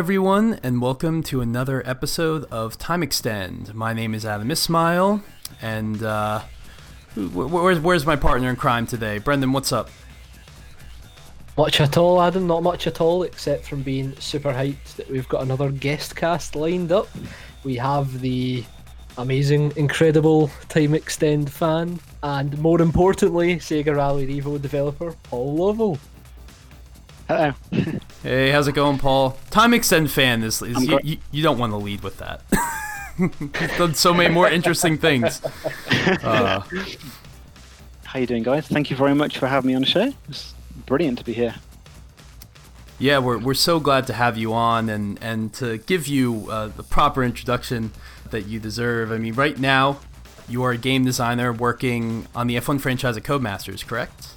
[0.00, 3.74] Everyone, and welcome to another episode of Time Extend.
[3.74, 5.20] My name is Adam Ismail,
[5.60, 6.40] and uh,
[7.14, 9.18] where's, where's my partner in crime today?
[9.18, 9.90] Brendan, what's up?
[11.58, 12.46] Much at all, Adam.
[12.46, 16.56] Not much at all, except from being super hyped that we've got another guest cast
[16.56, 17.08] lined up.
[17.62, 18.64] We have the
[19.18, 25.98] amazing, incredible Time Extend fan, and more importantly, Sega Rally Revo developer Paul Lovell.
[27.30, 27.52] Hello.
[28.24, 29.38] hey, how's it going, Paul?
[29.50, 32.42] Time Extend fan is, is you, you, you, don't want to lead with that.
[33.20, 35.40] You've done so many more interesting things.
[36.24, 36.60] Uh,
[38.02, 38.66] How you doing, guys?
[38.66, 40.12] Thank you very much for having me on the show.
[40.28, 40.56] It's
[40.86, 41.54] brilliant to be here.
[42.98, 46.66] Yeah, we're, we're so glad to have you on and, and to give you uh,
[46.66, 47.92] the proper introduction
[48.30, 49.12] that you deserve.
[49.12, 50.00] I mean, right now,
[50.48, 54.30] you are a game designer working on the F1 franchise at Codemasters, correct?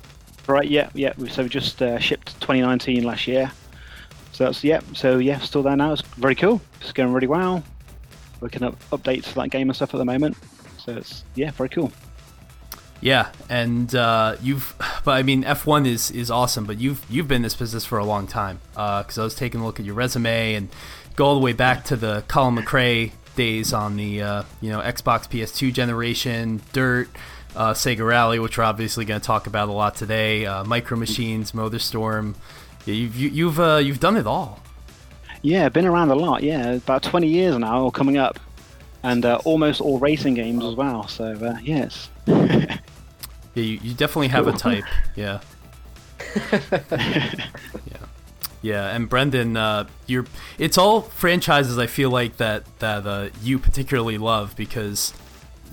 [0.47, 1.13] Right, yeah, yeah.
[1.29, 3.51] So we just uh, shipped 2019 last year.
[4.33, 5.93] So that's, yeah, so yeah, still there now.
[5.93, 6.61] It's very cool.
[6.81, 7.63] It's going really well.
[8.41, 10.35] Working up updates for that game and stuff at the moment.
[10.77, 11.91] So it's, yeah, very cool.
[12.99, 17.37] Yeah, and uh, you've, but I mean, F1 is is awesome, but you've you've been
[17.37, 18.59] in this business for a long time.
[18.71, 20.69] Because uh, I was taking a look at your resume and
[21.15, 24.79] go all the way back to the Colin McRae days on the uh, you know
[24.79, 27.09] Xbox PS2 generation, Dirt,
[27.55, 30.97] uh, Sega Rally, which we're obviously going to talk about a lot today, uh, Micro
[30.97, 32.35] Machines, Motorstorm.
[32.85, 34.59] Yeah, you've you, you've uh, you've done it all.
[35.41, 36.41] Yeah, been around a lot.
[36.43, 38.39] Yeah, about 20 years now, coming up,
[39.03, 41.07] and uh, almost all racing games as well.
[41.07, 42.09] So uh, yes.
[42.27, 42.77] yeah,
[43.53, 44.85] you, you definitely have a type.
[45.15, 45.41] Yeah.
[46.91, 47.33] yeah.
[48.63, 50.25] Yeah, and Brendan, uh, you're
[50.57, 55.13] it's all franchises I feel like that that uh, you particularly love because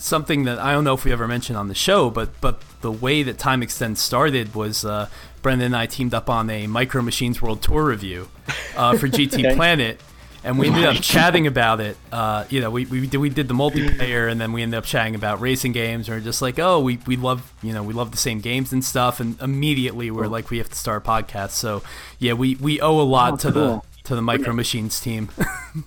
[0.01, 2.93] something that I don't know if we ever mentioned on the show, but but the
[2.93, 5.09] way that Time Extend started was uh,
[5.43, 8.29] Brendan and I teamed up on a Micro Machines World Tour review
[8.77, 9.55] uh, for GT okay.
[9.55, 10.01] Planet,
[10.43, 11.97] and we ended up chatting about it.
[12.11, 14.85] Uh, you know, we, we did, we did the multiplayer, and then we ended up
[14.85, 16.09] chatting about racing games.
[16.09, 18.73] And we're just like, oh, we, we love you know we love the same games
[18.73, 19.21] and stuff.
[19.21, 21.51] And immediately we're like, we have to start a podcast.
[21.51, 21.83] So
[22.19, 23.85] yeah, we, we owe a lot oh, to cool.
[24.03, 25.31] the to the Micro Machines team.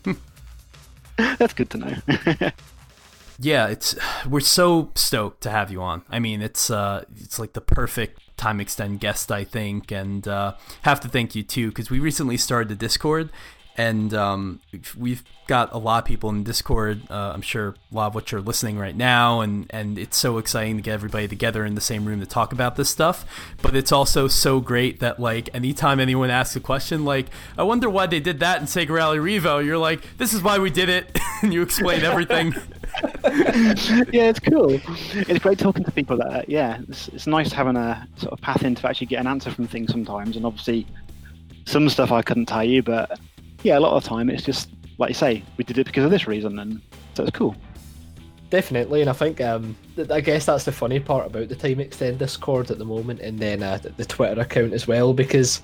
[1.18, 2.52] That's good to know.
[3.40, 3.96] yeah, it's
[4.28, 6.04] we're so stoked to have you on.
[6.10, 10.56] I mean, it's uh, it's like the perfect time extend guest, I think, and uh,
[10.84, 13.30] have to thank you too because we recently started the Discord,
[13.76, 14.60] and um,
[14.98, 17.02] we've got a lot of people in Discord.
[17.10, 20.38] Uh, I'm sure a lot of what you're listening right now, and and it's so
[20.38, 23.26] exciting to get everybody together in the same room to talk about this stuff.
[23.62, 27.90] But it's also so great that like anytime anyone asks a question, like I wonder
[27.90, 30.90] why they did that in Sega Rally Revo, you're like, this is why we did
[30.90, 32.54] it, and you explain everything.
[34.12, 34.80] yeah, it's cool.
[34.80, 38.64] It's great talking to people that, yeah, it's, it's nice having a sort of path
[38.64, 40.38] in to actually get an answer from things sometimes.
[40.38, 40.86] And obviously,
[41.66, 43.20] some stuff I couldn't tell you, but
[43.64, 46.06] yeah, a lot of the time it's just like you say, we did it because
[46.06, 46.82] of this reason, and
[47.14, 47.56] so it's cool.
[48.50, 49.76] Definitely, and I think um,
[50.12, 53.40] I guess that's the funny part about the Time Extend Discord at the moment, and
[53.40, 55.62] then uh, the Twitter account as well, because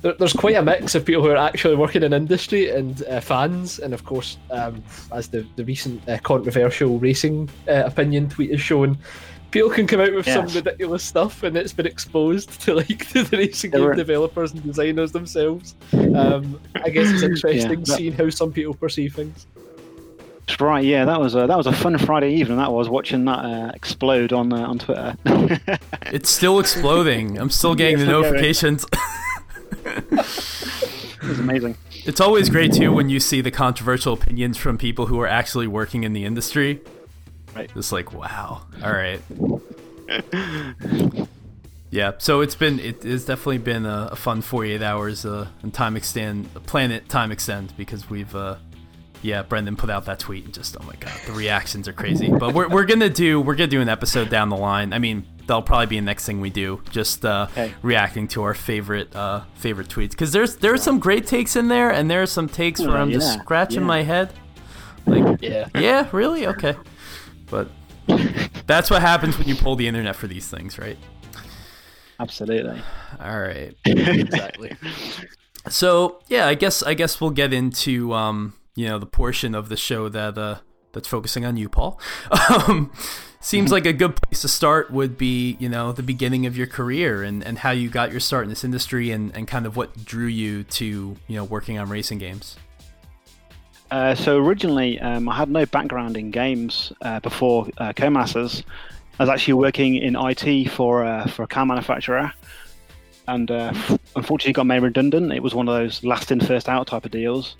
[0.00, 3.20] there, there's quite a mix of people who are actually working in industry and uh,
[3.20, 8.50] fans, and of course, um, as the the recent uh, controversial racing uh, opinion tweet
[8.50, 8.98] has shown,
[9.52, 10.34] people can come out with yes.
[10.34, 13.94] some ridiculous stuff, and it's been exposed to like to the racing game were...
[13.94, 15.76] developers and designers themselves.
[15.92, 17.86] Um, I guess it's interesting yeah, that...
[17.86, 19.46] seeing how some people perceive things.
[20.58, 22.58] Right, yeah, that was a that was a fun Friday evening.
[22.58, 25.16] That was watching that uh, explode on uh, on Twitter.
[26.06, 27.38] it's still exploding.
[27.38, 28.84] I'm still getting yeah, the notifications.
[29.84, 31.76] it was amazing.
[32.04, 35.68] It's always great too when you see the controversial opinions from people who are actually
[35.68, 36.80] working in the industry.
[37.54, 37.70] Right.
[37.74, 38.62] It's like, wow.
[38.82, 39.20] All right.
[41.90, 42.12] yeah.
[42.18, 45.96] So it's been it has definitely been a, a fun 48 hours uh, and time
[45.96, 48.56] extend planet time extend because we've uh,
[49.22, 52.28] yeah, Brendan put out that tweet and just oh my god, the reactions are crazy.
[52.28, 54.92] But we're, we're gonna do we're gonna do an episode down the line.
[54.92, 57.72] I mean, that'll probably be the next thing we do, just uh, hey.
[57.82, 61.90] reacting to our favorite uh, favorite tweets because there's there's some great takes in there,
[61.90, 63.86] and there are some takes where I'm yeah, just scratching yeah.
[63.86, 64.32] my head.
[65.06, 66.76] Like, yeah, yeah, really, okay,
[67.52, 67.68] but
[68.66, 70.96] that's what happens when you pull the internet for these things, right?
[72.18, 72.80] Absolutely.
[73.20, 73.76] All right.
[73.84, 74.74] exactly.
[75.68, 79.68] So yeah, I guess I guess we'll get into um, you know the portion of
[79.68, 80.56] the show that uh,
[80.92, 82.00] that's focusing on you, Paul.
[82.48, 82.90] Um,
[83.40, 86.66] seems like a good place to start would be you know the beginning of your
[86.66, 89.76] career and, and how you got your start in this industry and, and kind of
[89.76, 92.56] what drew you to you know working on racing games.
[93.92, 98.64] Uh, so originally, um, I had no background in games uh, before uh, Codemasters.
[99.20, 102.32] I was actually working in IT for uh, for a car manufacturer,
[103.28, 103.74] and uh,
[104.16, 105.30] unfortunately got made redundant.
[105.30, 107.56] It was one of those last in, first out type of deals.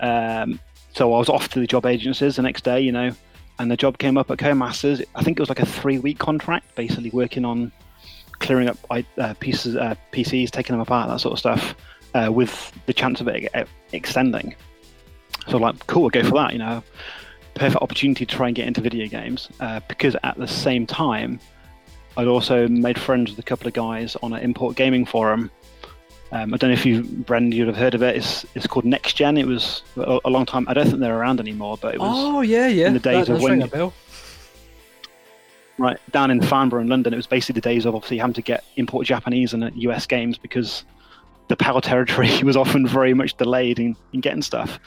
[0.00, 0.58] Um,
[0.94, 3.12] so I was off to the job agencies the next day, you know,
[3.60, 5.04] and the job came up at Codemasters.
[5.14, 7.70] I think it was like a three week contract, basically working on
[8.40, 11.76] clearing up uh, pieces, PCs, taking them apart, that sort of stuff,
[12.32, 13.48] with the chance of it
[13.92, 14.56] extending.
[15.48, 16.52] So like, cool, we'll go for that.
[16.52, 16.82] You know,
[17.54, 21.40] perfect opportunity to try and get into video games uh, because at the same time,
[22.16, 25.50] I'd also made friends with a couple of guys on an import gaming forum.
[26.30, 28.16] Um, I don't know if you, Brendan, you'd have heard of it.
[28.16, 29.38] It's it's called Next Gen.
[29.38, 30.66] It was a, a long time.
[30.68, 32.10] I don't think they're around anymore, but it was.
[32.12, 32.88] Oh yeah, yeah.
[32.88, 33.66] In the days that of when.
[33.68, 33.94] Bell.
[35.78, 38.42] Right down in Farnborough in London, it was basically the days of obviously having to
[38.42, 40.84] get import Japanese and US games because
[41.46, 44.80] the PAL territory was often very much delayed in, in getting stuff.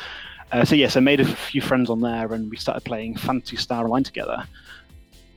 [0.52, 3.56] Uh, so yes, I made a few friends on there, and we started playing Phantasy
[3.56, 4.44] Star Online together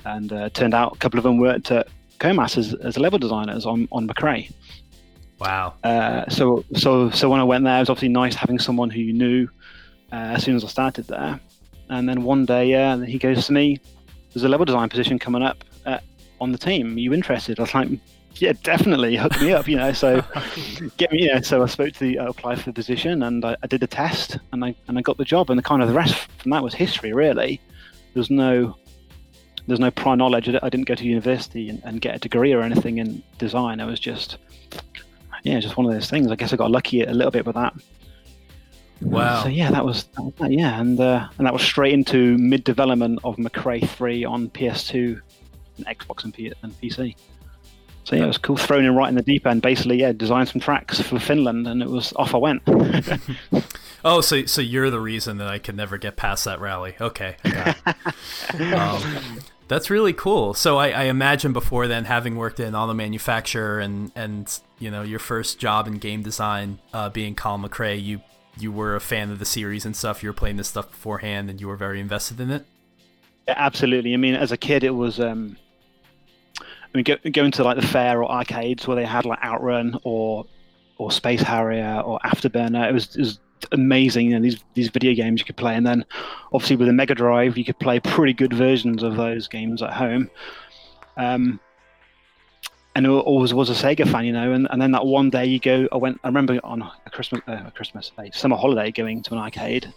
[0.04, 1.88] and uh, turned out a couple of them worked at
[2.18, 4.52] Comas as, as level designers on on McRae.
[5.38, 5.74] Wow.
[5.82, 9.00] Uh, so so so when I went there, it was obviously nice having someone who
[9.00, 9.48] you knew
[10.12, 11.40] uh, as soon as I started there.
[11.90, 13.80] And then one day, yeah, he goes to me,
[14.32, 15.98] "There's a level design position coming up uh,
[16.40, 16.96] on the team.
[16.96, 17.88] Are you interested?" I was like,
[18.36, 19.16] "Yeah, definitely.
[19.16, 20.22] Hook me up." You know, so
[20.96, 21.26] get me.
[21.26, 23.82] Yeah, so I spoke to the uh, apply for the position, and I, I did
[23.82, 25.50] a test, and I and I got the job.
[25.50, 27.60] And the kind of the rest from that was history, really.
[28.14, 28.76] There's no
[29.66, 30.48] there's no prior knowledge.
[30.48, 33.80] I didn't go to university and, and, get a degree or anything in design.
[33.80, 34.36] I was just,
[35.42, 36.30] yeah, just one of those things.
[36.30, 37.74] I guess I got lucky a little bit with that.
[39.00, 39.42] Wow.
[39.42, 42.38] So yeah, that was, that was that, yeah, and uh, and that was straight into
[42.38, 45.20] mid development of McRae 3 on PS2,
[45.78, 47.16] and Xbox, and, P- and PC.
[48.04, 48.56] So yeah, it was cool.
[48.56, 49.62] Thrown in right in the deep end.
[49.62, 52.62] Basically, yeah, designed some tracks for Finland, and it was off I went.
[54.04, 56.94] oh, so so you're the reason that I could never get past that rally.
[57.00, 57.36] Okay.
[58.74, 60.52] um, that's really cool.
[60.52, 65.02] So I, I, imagine before then, having worked in auto manufacture and and you know
[65.02, 68.20] your first job in game design, uh, being Colin McRae, you
[68.58, 70.22] you were a fan of the series and stuff.
[70.22, 72.66] You were playing this stuff beforehand, and you were very invested in it.
[73.48, 74.12] Yeah, absolutely.
[74.12, 75.18] I mean, as a kid, it was.
[75.18, 75.56] Um,
[76.94, 79.98] I mean, go, going to like the fair or arcades where they had like Outrun
[80.04, 80.46] or
[80.96, 82.88] or Space Harrier or Afterburner.
[82.88, 83.40] It was, it was
[83.72, 84.26] amazing.
[84.26, 86.04] You know, these these video games you could play, and then
[86.52, 89.92] obviously with a Mega Drive, you could play pretty good versions of those games at
[89.92, 90.30] home.
[91.16, 91.60] Um,
[92.96, 94.52] and always was a Sega fan, you know.
[94.52, 97.42] And, and then that one day you go, I went, I remember on a Christmas,
[97.48, 99.92] uh, a Christmas, a summer holiday, going to an arcade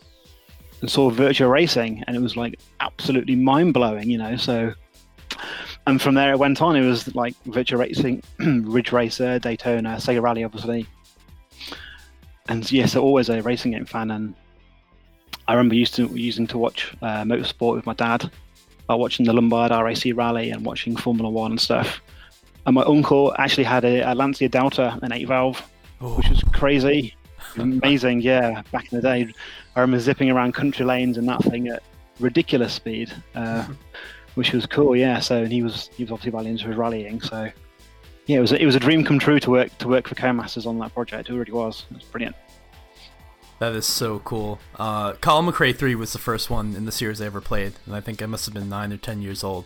[0.81, 4.35] and saw Virtua Racing, and it was like absolutely mind blowing, you know.
[4.35, 4.73] So,
[5.87, 6.75] and from there it went on.
[6.75, 10.85] It was like Virtua Racing, Ridge Racer, Daytona, Sega Rally, obviously,
[12.49, 14.35] and yes, I'm always a racing game fan, and
[15.47, 18.29] I remember used to using to watch uh, motorsport with my dad,
[18.87, 22.01] by watching the Lombard RAC Rally and watching Formula One and stuff.
[22.65, 25.61] And my uncle actually had a, a Lancia Delta, an eight valve,
[26.01, 26.15] oh.
[26.15, 27.15] which was crazy,
[27.57, 28.21] amazing.
[28.21, 29.33] Yeah, back in the day,
[29.75, 31.83] I remember zipping around country lanes and that thing at
[32.19, 33.65] ridiculous speed, uh,
[34.37, 34.95] which was cool.
[34.95, 37.49] Yeah, so and he was he was obviously well into his rallying, so
[38.27, 40.13] yeah, it was a, it was a dream come true to work to work for
[40.13, 41.29] Codemasters on that project.
[41.29, 41.85] It really was.
[41.89, 42.35] It was brilliant.
[43.57, 44.59] That is so cool.
[44.77, 47.95] Uh, Colin McRae 3 was the first one in the series I ever played, and
[47.95, 49.65] I think I must have been 9 or 10 years old.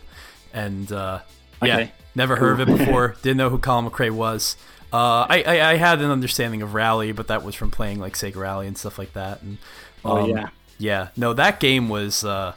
[0.54, 1.20] And uh,
[1.62, 1.92] yeah, okay.
[2.14, 4.56] never heard of it before, didn't know who Colin McRae was.
[4.90, 8.14] Uh, I, I, I, had an understanding of Rally, but that was from playing like
[8.14, 9.42] Sega Rally and stuff like that.
[9.42, 9.58] And,
[10.06, 10.48] oh, um, oh, yeah.
[10.78, 12.54] Yeah, no, that game was uh,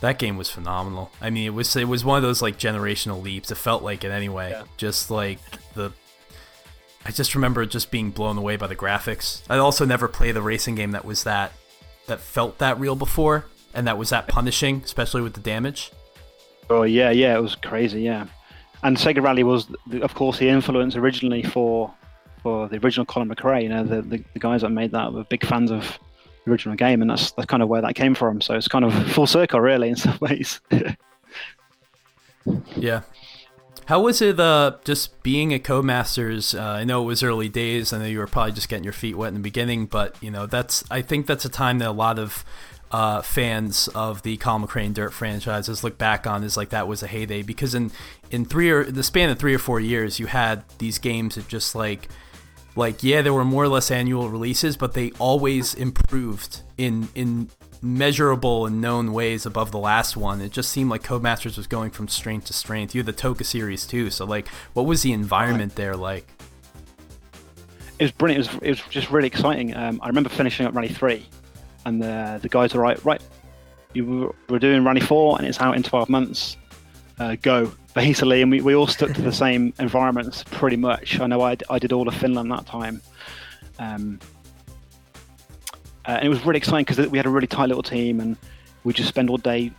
[0.00, 1.10] that game was phenomenal.
[1.20, 3.50] I mean, it was it was one of those like generational leaps.
[3.50, 4.50] It felt like it anyway.
[4.50, 4.64] Yeah.
[4.76, 5.40] Just like
[5.74, 5.92] the
[7.04, 9.42] I just remember just being blown away by the graphics.
[9.48, 11.52] I also never played a racing game that was that
[12.06, 15.92] that felt that real before and that was that punishing, especially with the damage.
[16.70, 18.26] Oh yeah, yeah, it was crazy, yeah.
[18.82, 19.66] And Sega Rally was,
[20.02, 21.92] of course, the influence originally for
[22.42, 23.64] for the original Colin McRae.
[23.64, 25.98] You know, the, the, the guys that made that were big fans of
[26.48, 28.40] original game, and that's that's kind of where that came from.
[28.40, 30.60] So it's kind of full circle, really, in some ways.
[32.76, 33.02] yeah.
[33.86, 36.58] How was it uh, just being a Codemasters?
[36.58, 37.92] Uh, I know it was early days.
[37.92, 40.30] I know you were probably just getting your feet wet in the beginning, but you
[40.30, 42.44] know that's I think that's a time that a lot of
[42.90, 47.02] uh, fans of the Colin McRae Dirt franchises look back on as like that was
[47.02, 47.90] a heyday because in
[48.30, 51.48] in three or the span of three or four years you had these games that
[51.48, 52.08] just like
[52.78, 57.50] like yeah there were more or less annual releases but they always improved in in
[57.82, 60.40] measurable and known ways above the last one.
[60.40, 62.92] It just seemed like codemasters was going from strength to strength.
[62.92, 66.26] You had the TOCA series too so like what was the environment there like?
[67.98, 68.46] It was brilliant.
[68.46, 69.76] It was, it was just really exciting.
[69.76, 71.26] Um, i remember finishing up rally 3
[71.84, 73.20] and the, the guys were like, right
[73.94, 76.56] you were, doing rally 4 and it's out in 12 months.
[77.18, 81.18] Uh, go basically, and we, we all stuck to the same environments pretty much.
[81.18, 83.02] I know I, I did all of Finland that time.
[83.80, 84.20] Um,
[86.06, 88.36] uh, and it was really exciting because we had a really tight little team and
[88.84, 89.72] we just spend all day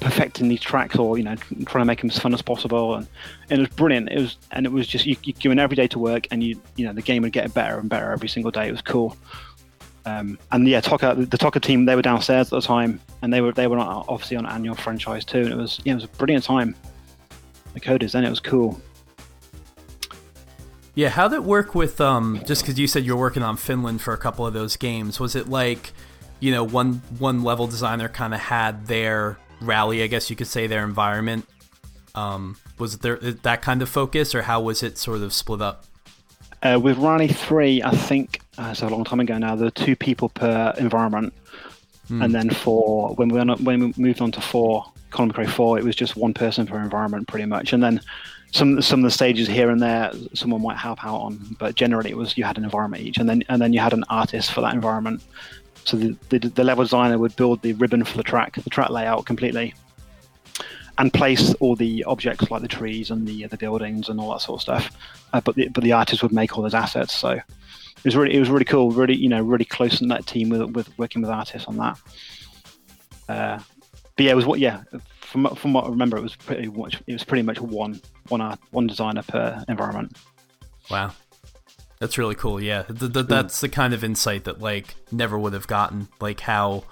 [0.00, 2.96] perfecting these tracks or you know trying to make them as fun as possible.
[2.96, 3.08] And,
[3.48, 4.10] and it was brilliant.
[4.10, 6.44] It was and it was just you, you go in every day to work and
[6.44, 8.68] you you know the game would get better and better every single day.
[8.68, 9.16] It was cool.
[10.04, 13.40] Um, and yeah TOCA the TOCA team they were downstairs at the time and they
[13.40, 15.40] were they were obviously on annual franchise too.
[15.40, 16.76] And it was yeah it was a brilliant time
[17.74, 18.80] the coders and it was cool
[20.94, 24.00] yeah how did it work with um just because you said you're working on finland
[24.00, 25.92] for a couple of those games was it like
[26.40, 30.46] you know one one level designer kind of had their rally, I guess you could
[30.46, 31.46] say, their environment?
[32.14, 35.60] Um, was it there that kind of focus, or how was it sort of split
[35.60, 35.84] up?
[36.62, 39.70] Uh, with Rally 3, I think uh, it's a long time ago now, there were
[39.70, 41.34] two people per environment.
[42.08, 42.24] Mm.
[42.24, 45.84] And then for when we, when we moved on to 4, Colin McRae 4, it
[45.84, 47.72] was just one person per environment pretty much.
[47.72, 48.00] And then
[48.52, 52.10] some some of the stages here and there, someone might help out on, but generally
[52.10, 54.52] it was you had an environment each, and then and then you had an artist
[54.52, 55.22] for that environment.
[55.84, 58.88] So the, the, the, level designer would build the ribbon for the track, the track
[58.88, 59.74] layout completely,
[60.96, 64.40] and place all the objects like the trees and the the buildings and all that
[64.40, 64.96] sort of stuff.
[65.32, 67.12] Uh, but the but the artist would make all those assets.
[67.12, 70.26] So it was really it was really cool, really you know really close in that
[70.26, 71.98] team with with working with artists on that.
[73.28, 73.58] Uh,
[74.16, 74.82] but yeah, it was what yeah
[75.20, 78.40] from from what I remember, it was pretty much it was pretty much one one
[78.40, 80.16] art, one designer per environment.
[80.90, 81.12] Wow.
[81.98, 82.60] That's really cool.
[82.60, 86.40] Yeah, the, the, that's the kind of insight that like never would have gotten, like
[86.40, 86.84] how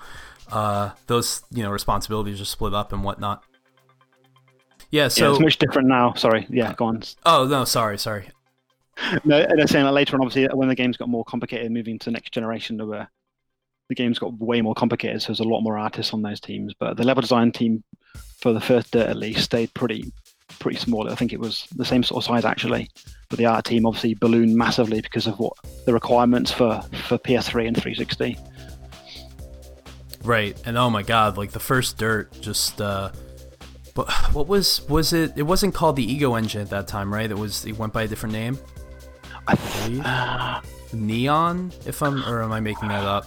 [0.50, 3.44] uh, those you know responsibilities are split up and whatnot.
[4.90, 6.14] Yeah, so yeah, it's much different now.
[6.14, 7.02] Sorry, yeah, go on.
[7.26, 8.28] Oh no, sorry, sorry.
[9.24, 11.98] No, and I'm saying that later on, obviously, when the games got more complicated, moving
[11.98, 13.08] to the next generation, there were
[13.92, 15.20] the games got way more complicated.
[15.20, 16.72] So there's a lot more artists on those teams.
[16.72, 17.84] But the level design team,
[18.38, 20.12] for the first dirt at least, stayed pretty
[20.58, 21.10] pretty small.
[21.10, 22.88] I think it was the same sort of size actually.
[23.28, 25.52] But the art team obviously ballooned massively because of what
[25.84, 28.38] the requirements for for PS3 and 360.
[30.24, 32.80] Right, and oh my god, like the first Dirt just.
[32.80, 33.10] uh
[33.94, 35.32] but what was was it?
[35.36, 37.30] It wasn't called the Ego Engine at that time, right?
[37.30, 38.58] It was it went by a different name.
[39.46, 40.02] I believe.
[40.06, 40.60] Uh,
[40.94, 43.26] Neon, if I'm or am I making that up?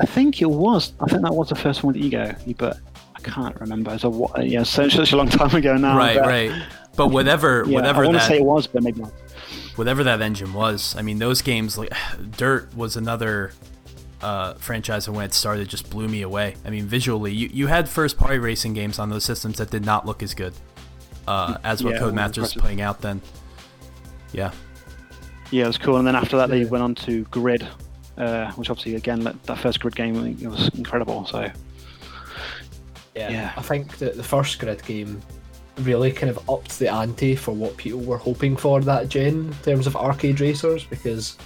[0.00, 0.92] I think it was.
[1.00, 2.78] I think that was the first one with Ego, but
[3.14, 3.92] I can't remember.
[3.94, 5.96] It's a yeah, such, such a long time ago now.
[5.96, 6.62] Right, but, right.
[6.96, 8.02] But whatever, yeah, whatever.
[8.02, 9.12] I want that, to say it was, but maybe not.
[9.76, 11.92] Whatever that engine was, I mean, those games like
[12.36, 13.52] Dirt was another
[14.22, 16.56] uh, franchise and when it started just blew me away.
[16.64, 19.84] I mean, visually, you, you had first party racing games on those systems that did
[19.84, 20.54] not look as good
[21.28, 23.20] uh, as what yeah, Codemasters was putting out then.
[24.32, 24.52] Yeah.
[25.50, 25.96] Yeah, it was cool.
[25.96, 27.66] And then after that, they went on to Grid,
[28.16, 31.26] uh, which obviously, again, that first Grid game it was incredible.
[31.26, 31.50] So
[33.14, 33.52] yeah, yeah.
[33.56, 35.20] I think that the first grid game
[35.78, 39.54] really kind of upped the ante for what people were hoping for that gen in
[39.62, 41.36] terms of arcade racers because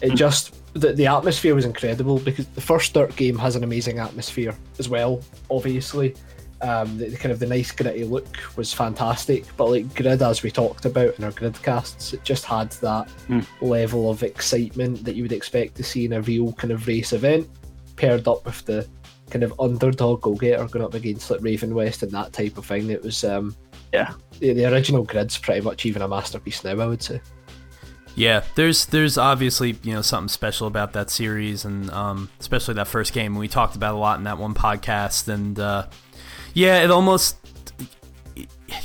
[0.00, 0.16] it hmm.
[0.16, 4.54] just the, the atmosphere was incredible because the first dirt game has an amazing atmosphere
[4.78, 6.14] as well obviously
[6.62, 10.42] um, the, the, kind of the nice gritty look was fantastic but like grid as
[10.42, 13.46] we talked about in our grid casts it just had that mm.
[13.60, 17.12] level of excitement that you would expect to see in a real kind of race
[17.12, 17.48] event
[17.96, 18.88] paired up with the
[19.30, 22.90] kind of underdog go getter going up against like Ravenwest and that type of thing.
[22.90, 23.56] It was um
[23.92, 24.12] yeah.
[24.40, 27.20] The, the original grid's pretty much even a masterpiece now, I would say.
[28.14, 32.88] Yeah, there's there's obviously you know something special about that series, and um, especially that
[32.88, 33.34] first game.
[33.34, 35.86] We talked about a lot in that one podcast, and uh,
[36.56, 37.36] yeah, it almost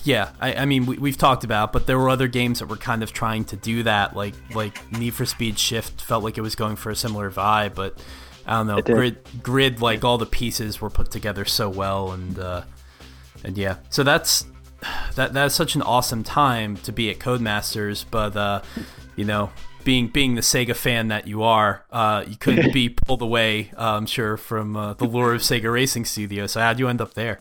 [0.03, 0.31] yeah.
[0.41, 3.01] I, I mean, we, have talked about, but there were other games that were kind
[3.01, 6.55] of trying to do that, like like Need for Speed Shift felt like it was
[6.55, 7.97] going for a similar vibe, but
[8.45, 8.81] I don't know.
[8.81, 12.63] Grid, grid, like all the pieces were put together so well, and uh,
[13.45, 13.77] and yeah.
[13.89, 14.45] So that's
[15.15, 18.63] that that's such an awesome time to be at Codemasters, but uh,
[19.15, 19.49] you know,
[19.85, 23.71] being being the Sega fan that you are, uh, you couldn't be pulled away.
[23.77, 26.47] Uh, I'm sure from uh, the lure of Sega Racing Studio.
[26.47, 27.39] So how'd you end up there?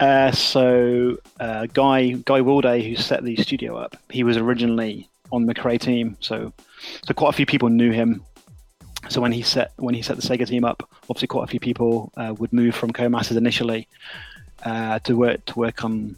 [0.00, 5.46] Uh, so uh, Guy Guy Wilday, who set the studio up, he was originally on
[5.46, 6.16] the McRae team.
[6.20, 6.52] So
[7.06, 8.22] so quite a few people knew him
[9.08, 11.60] so when he set when he set the Sega team up, obviously quite a few
[11.60, 13.88] people uh, would move from Codemasters initially
[14.64, 16.16] uh, to work to work on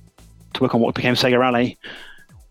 [0.55, 1.79] to work on what became Sega Rally.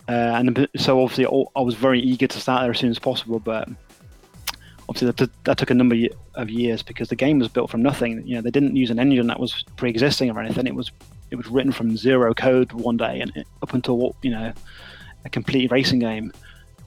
[0.07, 3.39] Uh, and so obviously I was very eager to start there as soon as possible,
[3.39, 3.67] but
[4.87, 5.95] obviously that, that took a number
[6.35, 8.25] of years because the game was built from nothing.
[8.27, 10.67] You know, they didn't use an engine that was pre-existing or anything.
[10.67, 10.91] It was
[11.31, 14.53] it was written from zero code one day and up until you know
[15.23, 16.31] a complete racing game.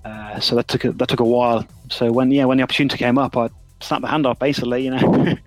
[0.04, 1.66] Uh, so that took a, that took a while.
[1.90, 4.84] So when yeah when the opportunity came up, I snapped the hand off basically.
[4.84, 5.36] You know.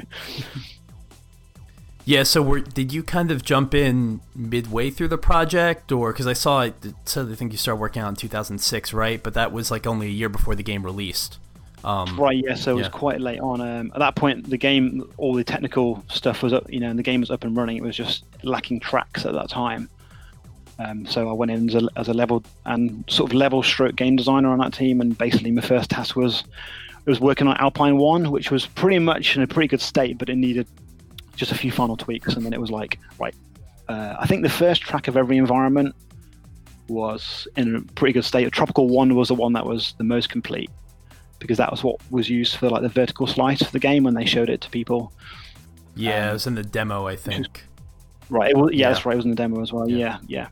[2.04, 6.26] Yeah, so were, did you kind of jump in midway through the project, or because
[6.28, 6.74] I saw it
[7.06, 9.22] said I think you started working on in 2006, right?
[9.22, 11.38] But that was like only a year before the game released.
[11.84, 12.56] Um, Right, yeah.
[12.56, 12.92] So it was yeah.
[12.92, 13.62] quite late on.
[13.62, 17.00] Um, at that point, the game, all the technical stuff was up, you know, and
[17.00, 17.78] the game was up and running.
[17.78, 19.90] It was just lacking tracks at that time.
[20.80, 23.96] Um, so I went in as a, as a level and sort of level stroke
[23.96, 26.44] game designer on that team, and basically my first task was
[27.06, 30.18] it was working on Alpine One, which was pretty much in a pretty good state,
[30.18, 30.68] but it needed
[31.36, 33.36] just a few final tweaks, and then it was like, right.
[33.88, 35.96] Uh, I think the first track of every environment
[36.88, 38.52] was in a pretty good state.
[38.52, 40.70] Tropical One was the one that was the most complete
[41.42, 44.14] because that was what was used for like the vertical slice for the game when
[44.14, 45.12] they showed it to people.
[45.96, 47.66] yeah, Um, it was in the demo, I think.
[48.30, 48.52] Right.
[48.52, 48.94] It was, yeah, Yeah.
[48.94, 49.14] that's right.
[49.14, 49.90] It was in the demo as well.
[49.90, 49.98] Yeah.
[49.98, 50.48] Yeah, yeah.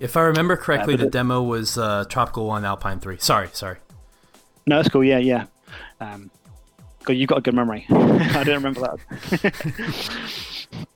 [0.00, 3.16] If I remember correctly, but the it- demo was uh, Tropical One, Alpine Three.
[3.18, 3.78] Sorry, sorry.
[4.66, 5.02] No, that's cool.
[5.04, 5.46] Yeah, yeah.
[6.00, 6.30] Um,
[7.04, 7.86] God, you've got a good memory.
[7.90, 9.54] I didn't remember that.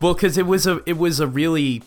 [0.00, 1.82] Well, because it was a it was a really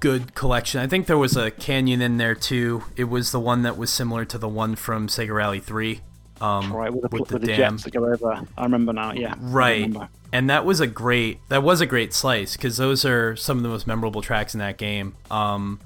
[0.00, 0.80] good collection.
[0.80, 2.84] I think there was a canyon in there too.
[2.96, 6.00] It was the one that was similar to the one from Sega Rally Three.
[6.40, 8.42] Um, right, with the, with with the the, jets that go over.
[8.58, 9.12] I remember now.
[9.12, 9.34] Yeah.
[9.38, 9.94] Right.
[10.34, 13.62] and that was a great that was a great slice because those are some of
[13.62, 15.78] the most memorable tracks in that game um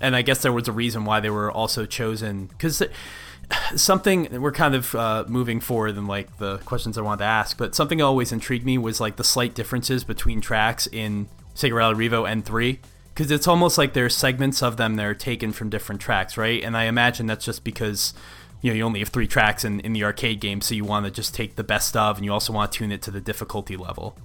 [0.00, 2.82] and i guess there was a reason why they were also chosen because
[3.76, 7.56] something we're kind of uh, moving forward in like the questions i wanted to ask
[7.56, 11.74] but something that always intrigued me was like the slight differences between tracks in sega
[11.74, 12.78] rally revo n3
[13.14, 16.64] because it's almost like there's segments of them that are taken from different tracks right
[16.64, 18.14] and i imagine that's just because
[18.62, 21.04] you know you only have three tracks in, in the arcade game so you want
[21.06, 23.20] to just take the best of and you also want to tune it to the
[23.20, 24.16] difficulty level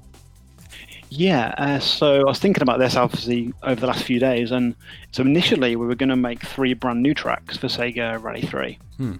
[1.09, 4.75] Yeah, uh, so I was thinking about this obviously over the last few days, and
[5.11, 8.77] so initially we were going to make three brand new tracks for Sega Rally 3.
[8.97, 9.13] Hmm.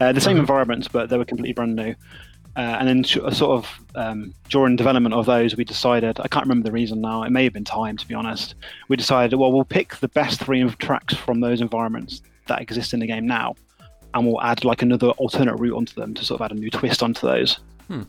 [0.00, 0.40] Uh, the same Mhm.
[0.40, 1.94] environments, but they were completely brand new.
[2.56, 6.44] Uh, and then sh- sort of um, during development of those, we decided, I can't
[6.44, 8.54] remember the reason now, it may have been time to be honest.
[8.88, 12.92] We decided, well, we'll pick the best three of- tracks from those environments that exist
[12.92, 13.54] in the game now,
[14.14, 16.70] and we'll add like another alternate route onto them to sort of add a new
[16.70, 17.58] twist onto those.
[17.88, 18.02] Hmm.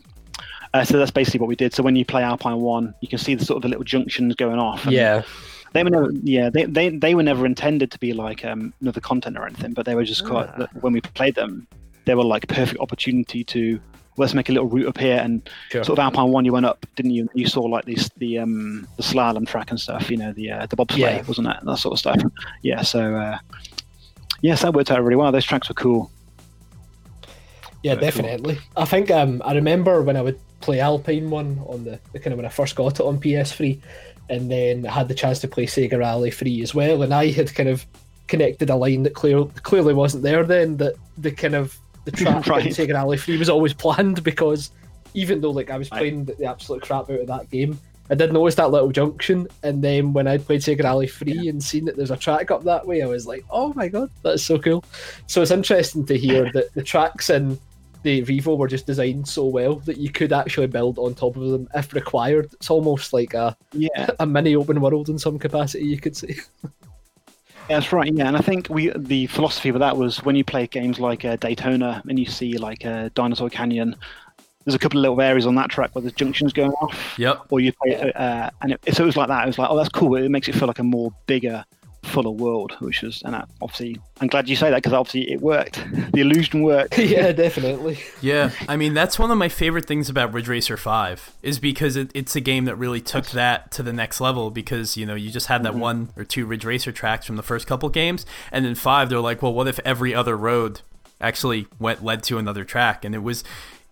[0.74, 1.72] Uh, so that's basically what we did.
[1.74, 4.34] So when you play Alpine One, you can see the sort of the little junctions
[4.34, 4.84] going off.
[4.84, 5.22] and Yeah.
[5.72, 9.00] they were never, yeah, they, they, they were never intended to be like um, another
[9.00, 10.48] content or anything, but they were just quite.
[10.58, 10.66] Ah.
[10.80, 11.66] When we played them,
[12.04, 13.80] they were like perfect opportunity to
[14.18, 15.84] let's make a little route up here and Sure.
[15.84, 16.44] sort of Alpine One.
[16.44, 17.28] You went up, didn't you?
[17.34, 20.10] You saw like these the um the slalom track and stuff.
[20.10, 21.22] You know the uh, the bobsleigh, Yeah.
[21.26, 21.56] wasn't it?
[21.62, 22.20] That sort of stuff.
[22.62, 22.82] Yeah.
[22.82, 23.38] So uh,
[24.46, 25.30] yes, that worked out really well.
[25.32, 26.10] Those tracks were cool.
[27.82, 28.22] Yeah, Very cool.
[28.22, 28.58] definitely.
[28.76, 32.32] I think um, I remember when I would play Alpine one on the, the kind
[32.32, 33.78] of when I first got it on PS3,
[34.28, 37.30] and then I had the chance to play Sega Rally 3 as well, and I
[37.30, 37.86] had kind of
[38.26, 40.76] connected a line that clear, clearly wasn't there then.
[40.78, 42.66] That the kind of the track Right.
[42.66, 44.70] in Sega Rally 3 was always planned because
[45.14, 45.98] even though like I was Right.
[45.98, 47.78] playing the, the absolute crap out of that game.
[48.10, 51.62] I did notice that little junction, and then when I played Sega Rally 3 and
[51.62, 54.42] seen that there's a track up that way, I was like, oh my god, that's
[54.42, 54.84] so cool.
[55.26, 57.58] So it's interesting to hear that the tracks in
[58.02, 61.50] the Revo were just designed so well that you could actually build on top of
[61.50, 62.52] them if required.
[62.54, 64.06] It's almost like a, Yeah.
[64.20, 66.36] a mini open world in some capacity, you could say.
[67.68, 68.12] Yeah, that's right.
[68.12, 71.24] Yeah, and I think we the philosophy with that was when you play games like
[71.24, 73.96] uh, Daytona and you see like uh, Dinosaur Canyon.
[74.66, 77.46] There's a couple of little areas on that track where there's junctions going off, Yep.
[77.50, 79.44] or you play, uh, and it, so it was like that.
[79.44, 80.14] It was like, oh, that's cool.
[80.16, 81.64] It makes it feel like a more bigger,
[82.02, 85.40] fuller world, which was, and that, obviously, I'm glad you say that because obviously it
[85.40, 85.84] worked.
[86.12, 86.98] the illusion worked.
[86.98, 87.98] yeah, definitely.
[88.20, 91.94] Yeah, I mean that's one of my favorite things about Ridge Racer Five is because
[91.96, 94.50] it, it's a game that really took that to the next level.
[94.50, 97.42] Because you know you just had that one or two Ridge Racer tracks from the
[97.44, 100.80] first couple games, and then five they're like, well, what if every other road
[101.20, 103.04] actually went led to another track?
[103.04, 103.44] And it was,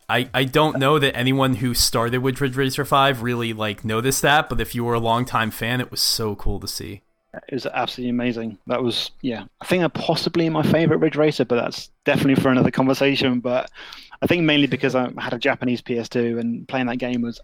[0.09, 4.23] I I don't know that anyone who started with Ridge Racer Five really like noticed
[4.23, 7.03] that, but if you were a longtime fan, it was so cool to see.
[7.49, 8.59] It was absolutely amazing.
[8.67, 12.71] That was, yeah, I think possibly my favorite Ridge Racer, but that's definitely for another
[12.71, 13.41] conversation.
[13.41, 13.71] But
[14.23, 17.41] I think mainly because I had a Japanese PS2 and playing that game was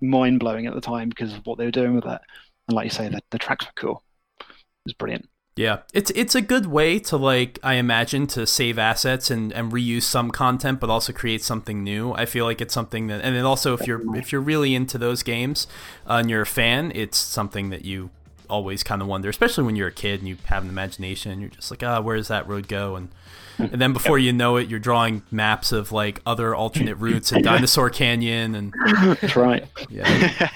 [0.00, 2.20] mind blowing at the time because of what they were doing with it.
[2.68, 4.02] And like you say, the, the tracks were cool.
[4.40, 4.46] It
[4.86, 5.28] was brilliant.
[5.54, 9.70] Yeah, it's it's a good way to like I imagine to save assets and, and
[9.70, 12.12] reuse some content, but also create something new.
[12.14, 14.96] I feel like it's something that, and then also if you're if you're really into
[14.96, 15.66] those games
[16.08, 18.08] uh, and you're a fan, it's something that you
[18.48, 21.40] always kind of wonder, especially when you're a kid and you have an imagination.
[21.40, 22.96] You're just like, ah, where does that road go?
[22.96, 23.10] And
[23.58, 27.44] and then before you know it, you're drawing maps of like other alternate routes and
[27.44, 28.72] Dinosaur Canyon and
[29.20, 29.66] That's right.
[29.90, 30.48] yeah,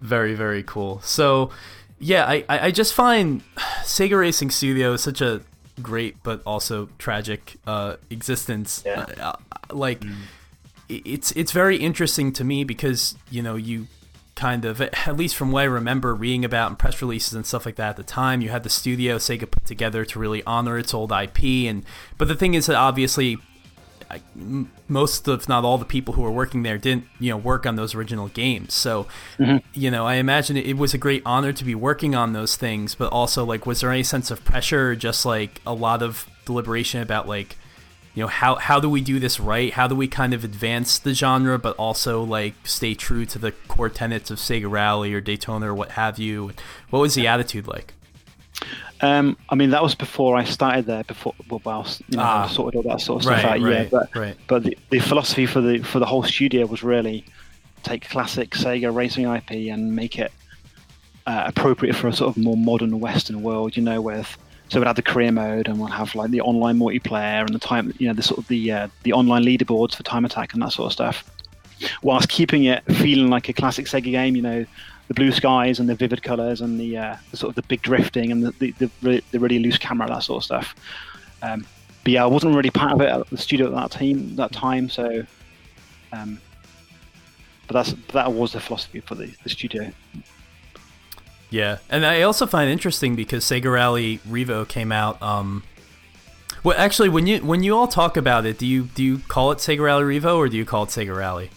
[0.00, 1.00] very very cool.
[1.02, 1.50] So
[2.00, 3.42] yeah, I I just find
[3.88, 5.40] Sega Racing Studio is such a
[5.82, 8.82] great but also tragic uh, existence.
[8.84, 9.06] Yeah.
[9.20, 10.04] Uh, uh, like
[10.90, 13.86] i- it's it's very interesting to me because you know you
[14.34, 17.66] kind of at least from what I remember reading about in press releases and stuff
[17.66, 18.40] like that at the time.
[18.40, 21.84] You had the studio Sega put together to really honor its old IP, and
[22.18, 23.38] but the thing is that obviously
[24.10, 24.20] I,
[24.88, 27.76] most if not all the people who were working there didn't you know work on
[27.76, 28.74] those original games.
[28.74, 29.06] So
[29.38, 29.58] mm-hmm.
[29.74, 32.94] you know i imagine it, was a great honor to be working on those things
[32.94, 36.28] but also like was there any sense of pressure or just like a lot of
[36.44, 37.56] deliberation about like
[38.14, 39.72] you know how how do we do this right?
[39.72, 43.52] How do we kind of advance the genre but also like stay true to the
[43.68, 46.52] core tenets of sega rally or daytona or what have you?
[46.90, 47.94] What was the attitude like
[49.00, 51.04] Um, I mean, that was before I started there.
[51.04, 52.44] Before, well, whilst you know, Ah.
[52.46, 53.60] I sorted all that sort of Right, stuff out.
[53.60, 54.36] yeah, but right.
[54.48, 57.24] but the, the philosophy for the for the whole studio was really
[57.84, 60.32] take classic Sega racing IP and make it
[61.28, 63.76] uh, appropriate for a sort of more modern Western world.
[63.76, 64.36] You know, with
[64.68, 67.58] so we'd have the career mode and we'll have like the online multiplayer and the
[67.60, 70.62] time, you know, the sort of the uh, the online leaderboards for time attack and
[70.62, 71.30] that sort of stuff,
[72.02, 74.34] whilst keeping it feeling like a classic Sega game.
[74.34, 74.66] You know,
[75.08, 77.82] the blue skies and the vivid colors and the, uh, the sort of the big
[77.82, 80.74] drifting and the the, the, re- the really loose camera, that sort of stuff.
[81.42, 81.66] Um,
[82.04, 84.52] but yeah, I wasn't really part of it at the studio at that team that
[84.52, 85.24] time, so.
[86.12, 86.40] Um,
[87.66, 89.92] but that's that was the philosophy for the, the studio.
[91.50, 95.20] Yeah, and I also find interesting because Sega Rally Revo came out.
[95.22, 95.62] Um,
[96.64, 99.52] well, actually, when you when you all talk about it, do you do you call
[99.52, 101.50] it Sega Rally Revo or do you call it Sega Rally?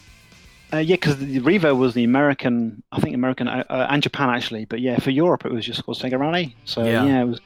[0.73, 4.29] Uh, yeah, because the Revo was the American, I think American uh, uh, and Japan
[4.29, 6.55] actually, but yeah, for Europe it was just called Sega Rally.
[6.65, 7.05] So Yeah.
[7.05, 7.21] yeah.
[7.21, 7.41] it was.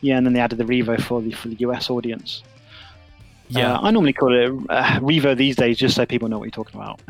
[0.00, 2.44] Yeah, and then they added the Revo for the for the US audience.
[3.48, 6.44] Yeah, Uh, I normally call it uh, Revo these days, just so people know what
[6.44, 7.00] you're talking about.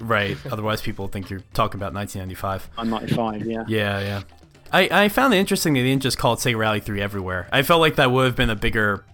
[0.00, 0.36] right.
[0.50, 2.68] Otherwise, people think you're talking about 1995.
[2.76, 3.64] I'm 95, yeah.
[3.68, 4.22] Yeah, yeah.
[4.72, 7.48] I, I found it interesting they didn't just call it Sega Rally 3 everywhere.
[7.52, 9.04] I felt like that would have been a bigger.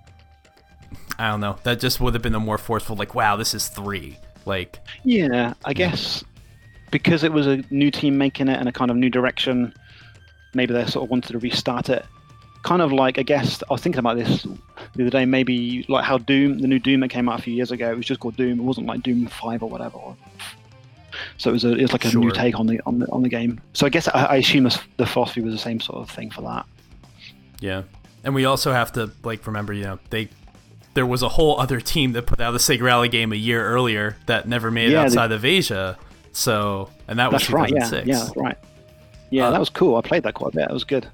[1.19, 1.57] I don't know.
[1.65, 4.17] That just would have been a more forceful, like, wow, this is three.
[4.49, 6.25] Like, Yeah, I guess
[6.91, 9.75] because it was a new team making it and a kind of new direction,
[10.55, 12.05] maybe they sort of wanted to restart it.
[12.63, 14.43] Kind of like, I guess, I was thinking about this
[14.95, 17.55] the other day, maybe like how Doom, the new Doom that came out a few
[17.55, 18.59] years ago, it was just called Doom.
[18.59, 19.99] It wasn't like Doom 5 or whatever.
[21.37, 23.23] So it was, a, it was like a new take on the, on the on
[23.23, 23.61] the game.
[23.73, 26.43] So I guess I, I assume the philosophy was the same sort of thing for
[26.43, 26.67] that.
[27.61, 27.85] Yeah,
[28.25, 30.29] and we also have to like remember, you know, they
[30.99, 33.65] there was a whole other team that put out the Sega Rally game a year
[33.65, 35.97] earlier that never made it Yeah, they- outside of Asia.
[36.33, 38.07] So, and that was That's right, yeah, 2006.
[38.09, 38.59] yeah, that's right.
[39.31, 39.95] Yeah, Uh, that was cool.
[39.97, 40.67] I played that quite a bit.
[40.69, 41.07] It was good.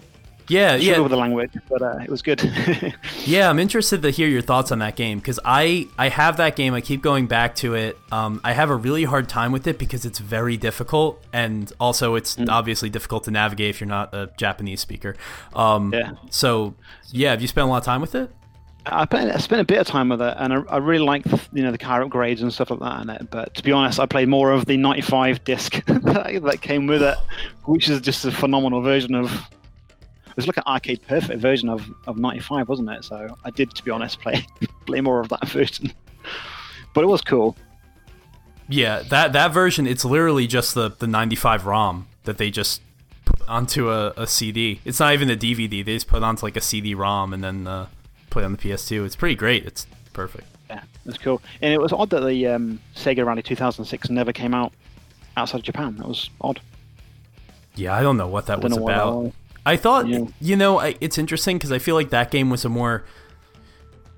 [0.49, 1.01] yeah, Struggle yeah.
[1.01, 2.41] with the language, but uh, it was good.
[3.27, 6.57] Yeah, I'm interested to hear your thoughts on that game because I I have that
[6.57, 6.75] game.
[6.75, 7.97] I keep going back to it.
[8.13, 12.15] Um, I have a really hard time with it because it's very difficult, and also
[12.17, 12.49] it's Mm.
[12.51, 15.17] obviously difficult to navigate if you're not a Japanese speaker.
[15.55, 16.13] Um, Yeah.
[16.31, 16.75] So
[17.11, 18.31] yeah, have you spent a lot of time with it?
[18.87, 21.73] I spent, a bit of time with it, and I, I really like you know
[21.73, 23.31] the car upgrades and stuff like that in it.
[23.31, 27.17] But to be honest, I played more of the '95 disc that came with it,
[27.65, 29.33] which is just a phenomenal version of.
[29.33, 33.05] It was like an arcade perfect version of, of '95, wasn't it?
[33.05, 34.45] So I did, to be honest, play
[34.87, 35.93] play more of that version.
[36.93, 37.57] But it was cool.
[38.69, 39.87] Yeah, that that version.
[39.87, 42.83] It's literally just the the 95 ROM that they just
[43.25, 44.81] put onto a, a CD.
[44.85, 45.85] It's not even a DVD.
[45.85, 47.87] They just put onto like a CD-ROM and then uh,
[48.35, 49.07] play on the PS2.
[49.07, 49.65] It's pretty great.
[49.65, 50.47] It's perfect.
[50.69, 51.41] Yeah, was cool.
[51.63, 54.73] And it was odd that the um, Sega Rally 2006 never came out
[55.37, 55.97] outside of Japan.
[55.97, 56.61] That was odd.
[57.77, 59.33] Yeah, I don't know what that was know why that about.
[59.67, 60.27] I thought, Yeah.
[60.41, 63.05] you know, I, it's interesting because I feel like that game was a more.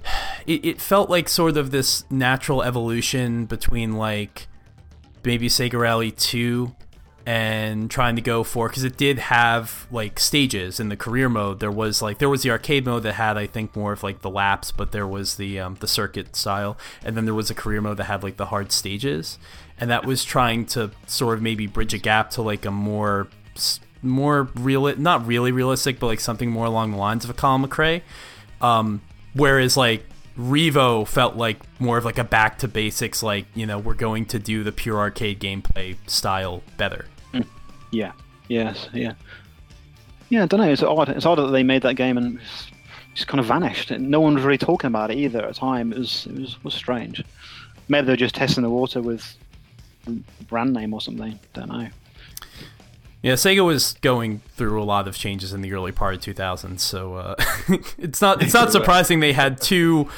[0.46, 4.46] It, it felt like sort of this natural evolution between like
[5.24, 6.72] maybe Sega Rally 2
[7.26, 11.58] and trying to go for because it did have like stages in the career mode.
[11.58, 14.22] There was like there was the arcade mode that had I think more of like
[14.22, 17.54] the laps, but there was the um, the circuit style, and then there was a
[17.54, 19.38] career mode that had like the hard stages,
[19.78, 23.26] and that was trying to sort of maybe bridge a gap to like a more
[24.02, 27.62] more real not really realistic, but like something more along the lines of a Colin
[27.62, 28.02] McRae.
[28.60, 29.02] Um,
[29.34, 30.06] whereas like
[30.38, 34.26] Revo felt like more of like a back to basics, like you know we're going
[34.26, 37.06] to do the pure arcade gameplay style better.
[37.96, 38.12] Yeah.
[38.48, 38.88] Yes.
[38.92, 39.14] Yeah.
[40.28, 40.44] Yeah.
[40.44, 40.70] I don't know.
[40.70, 41.09] It's odd.
[41.09, 42.66] It's odd that they made that game and it's
[43.14, 43.90] just kind of vanished.
[43.90, 45.92] And no one was really talking about it either at the time.
[45.92, 47.24] It was it was, was strange.
[47.88, 49.37] Maybe they're just testing the water with
[50.04, 51.38] the brand name or something.
[51.54, 51.88] Don't know.
[53.22, 56.78] Yeah, Sega was going through a lot of changes in the early part of 2000,
[56.78, 57.35] so uh,
[57.98, 60.09] it's not it's not surprising they had two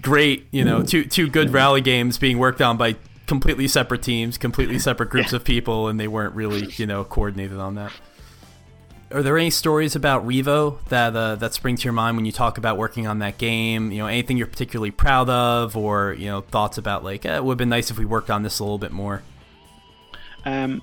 [0.00, 4.38] great, you know, two two good rally games being worked on by completely separate teams,
[4.38, 7.92] completely separate groups of people, and they weren't really, you know, coordinated on that.
[9.12, 12.32] Are there any stories about Revo that uh, that spring to your mind when you
[12.32, 13.92] talk about working on that game?
[13.92, 17.44] You know, anything you're particularly proud of, or you know, thoughts about like eh, it
[17.44, 19.22] would have been nice if we worked on this a little bit more.
[20.44, 20.82] Um,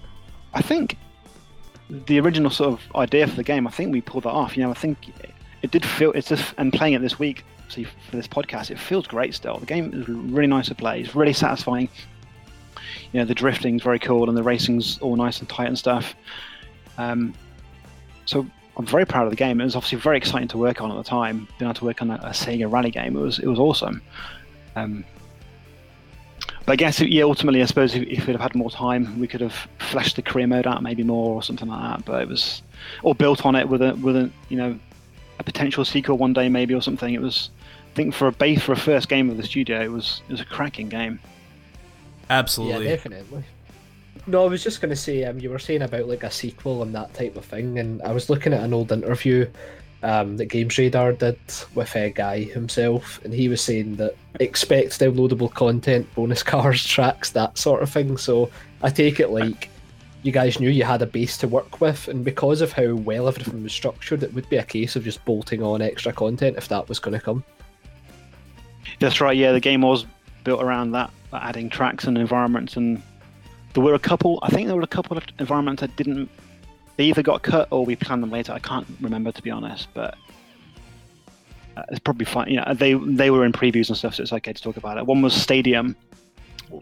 [0.53, 0.97] I think
[1.89, 4.56] the original sort of idea for the game, I think we pulled that off.
[4.56, 5.12] You know, I think
[5.62, 8.79] it did feel it's just and playing it this week see for this podcast, it
[8.79, 9.58] feels great still.
[9.58, 11.01] The game is really nice to play.
[11.01, 11.89] It's really satisfying.
[13.13, 16.15] You know, the drifting's very cool and the racing's all nice and tight and stuff.
[16.97, 17.34] Um,
[18.26, 18.45] so
[18.76, 19.62] I'm very proud of the game.
[19.62, 21.47] It was obviously very exciting to work on at the time.
[21.60, 24.02] Being able to work on a, a Sega rally game, it was it was awesome.
[24.76, 25.06] Um,
[26.65, 29.28] but I guess, yeah, ultimately, I suppose if, if we'd have had more time, we
[29.28, 32.06] could have fleshed the career mode out maybe more or something like that.
[32.06, 32.63] But it was,
[33.04, 34.80] or built on it with a with a you know,
[35.39, 37.13] a potential sequel one day maybe or something.
[37.13, 37.49] It was,
[37.91, 40.32] I think for a base for a first game of the studio, it was it
[40.32, 41.19] was a cracking game.
[42.29, 43.43] Absolutely, yeah, definitely.
[44.25, 46.81] No, I was just going to say, um, you were saying about like a sequel
[46.81, 49.49] and that type of thing, and I was looking at an old interview
[50.03, 51.39] um, that Games Radar did
[51.75, 57.31] with a guy himself, and he was saying that expect downloadable content, bonus cars, tracks,
[57.31, 58.17] that sort of thing.
[58.17, 58.49] So
[58.81, 59.69] I take it like
[60.23, 63.27] you guys knew you had a base to work with, and because of how well
[63.27, 66.67] everything was structured, it would be a case of just bolting on extra content if
[66.67, 67.43] that was going to come.
[68.99, 69.38] That's right.
[69.38, 70.05] Yeah, the game was
[70.43, 73.02] built around that, adding tracks and environments, and
[73.74, 74.39] there were a couple.
[74.43, 76.30] I think there were a couple of environments that didn't
[76.96, 78.54] they either got cut or we planned them later.
[78.54, 80.15] I can't remember to be honest, but
[81.76, 82.50] uh, it's probably fine.
[82.50, 84.98] You know, they they were in previews and stuff, so it's okay to talk about
[84.98, 85.06] it.
[85.06, 85.96] One was Stadium,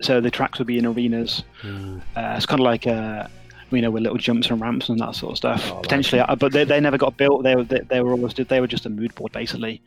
[0.02, 1.44] so the tracks would be in arenas.
[1.62, 2.02] Mm.
[2.16, 3.30] Uh, it's kind of like a
[3.72, 5.72] you know with little jumps and ramps and that sort of stuff.
[5.72, 7.44] Oh, Potentially, uh, but they, they never got built.
[7.44, 9.82] They were they, they were always they were just a mood board basically.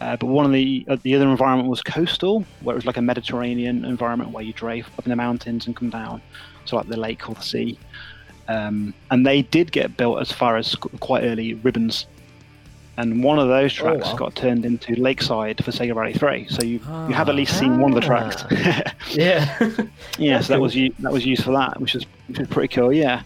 [0.00, 2.98] Uh, but one of the uh, the other environment was coastal, where it was like
[2.98, 6.20] a Mediterranean environment where you drive up in the mountains and come down,
[6.66, 7.78] so like the lake or the sea.
[8.48, 12.06] Um, and they did get built as far as quite early ribbons.
[12.98, 14.16] And one of those oh, tracks oh, wow.
[14.16, 16.46] got turned into Lakeside for Sega Rally 3.
[16.48, 17.60] So you you have at least ah.
[17.60, 18.44] seen one of the tracks.
[19.10, 19.62] yeah.
[20.18, 22.92] yeah, so that was that was used for that, which was which was pretty cool.
[22.92, 23.22] Yeah.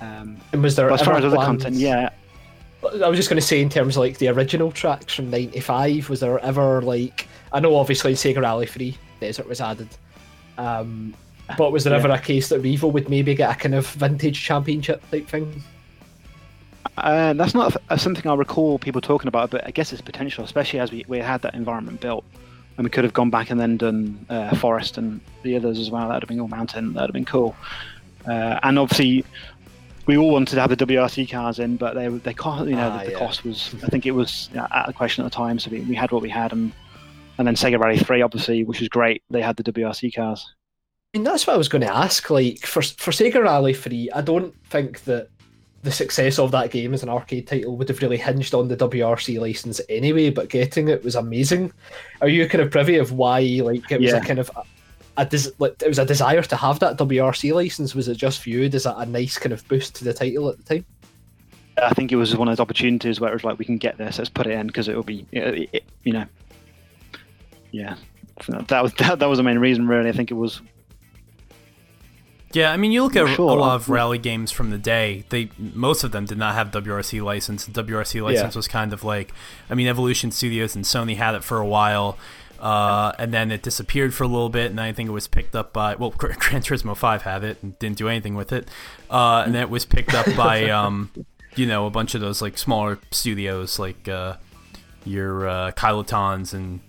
[0.00, 1.76] Um, and was there as far as other content?
[1.76, 2.10] Yeah.
[2.82, 6.08] I was just going to say, in terms of like the original tracks from '95,
[6.08, 9.88] was there ever like I know obviously Sega Rally 3 Desert was added,
[10.58, 11.14] um,
[11.56, 11.98] but was there yeah.
[11.98, 15.62] ever a case that Revo would maybe get a kind of vintage championship type thing?
[16.96, 20.80] Uh, that's not something I recall people talking about, but I guess it's potential, especially
[20.80, 22.24] as we, we had that environment built.
[22.76, 25.90] And we could have gone back and then done uh, Forest and the others as
[25.90, 26.08] well.
[26.08, 26.92] That would have been all mountain.
[26.92, 27.56] That would have been cool.
[28.26, 29.24] Uh, and obviously,
[30.08, 32.88] we all wanted to have the WRC cars in, but they they cost you know
[32.88, 33.18] ah, the, the yeah.
[33.18, 35.58] cost was I think it was you know, at the question at the time.
[35.58, 36.72] So we, we had what we had, and
[37.36, 39.22] and then Sega Rally Three, obviously, which was great.
[39.28, 40.54] They had the WRC cars.
[41.14, 42.28] I mean, that's what I was going to ask.
[42.30, 45.28] Like for for Sega Rally Three, I don't think that
[45.82, 48.76] the success of that game as an arcade title would have really hinged on the
[48.78, 50.30] WRC license anyway.
[50.30, 51.70] But getting it was amazing.
[52.22, 53.40] Are you kind of privy of why?
[53.40, 54.16] Like it was yeah.
[54.16, 54.50] a kind of
[55.18, 57.94] a, a des- like, it was a desire to have that WRC license.
[57.94, 60.58] Was it just viewed as a, a nice kind of boost to the title at
[60.58, 60.86] the time?
[61.80, 63.98] I think it was one of those opportunities where it was like we can get
[63.98, 66.24] this, let's put it in because it will be, it, it, you know,
[67.70, 67.96] yeah.
[68.48, 70.08] that was that, that was the main reason, really.
[70.08, 70.60] I think it was
[72.52, 73.50] yeah, I mean, you look at sure.
[73.50, 75.24] a lot of rally games from the day.
[75.28, 77.66] They most of them did not have WRC license.
[77.66, 78.58] The WRC license yeah.
[78.58, 79.34] was kind of like,
[79.68, 82.16] I mean, Evolution Studios and Sony had it for a while,
[82.60, 84.70] uh, and then it disappeared for a little bit.
[84.70, 87.78] And I think it was picked up by well, Gran Turismo Five had it and
[87.78, 88.68] didn't do anything with it,
[89.10, 91.10] uh, and then it was picked up by um,
[91.54, 94.34] you know a bunch of those like smaller studios like uh,
[95.04, 96.80] your uh, Kylotonns and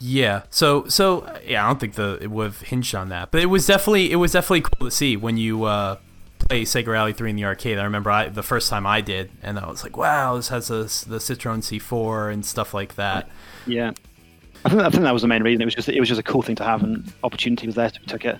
[0.00, 0.42] yeah.
[0.50, 3.46] So so yeah, I don't think the it would have hinged on that, but it
[3.46, 5.96] was definitely it was definitely cool to see when you uh,
[6.40, 7.78] play Sega Rally Three in the arcade.
[7.78, 10.70] I remember I, the first time I did, and I was like, wow, this has
[10.70, 13.28] a, the Citroen C4 and stuff like that.
[13.66, 13.92] Yeah.
[14.64, 15.62] I think, I think that was the main reason.
[15.62, 17.88] It was just it was just a cool thing to have, and opportunity was there,
[17.88, 18.38] so we took it.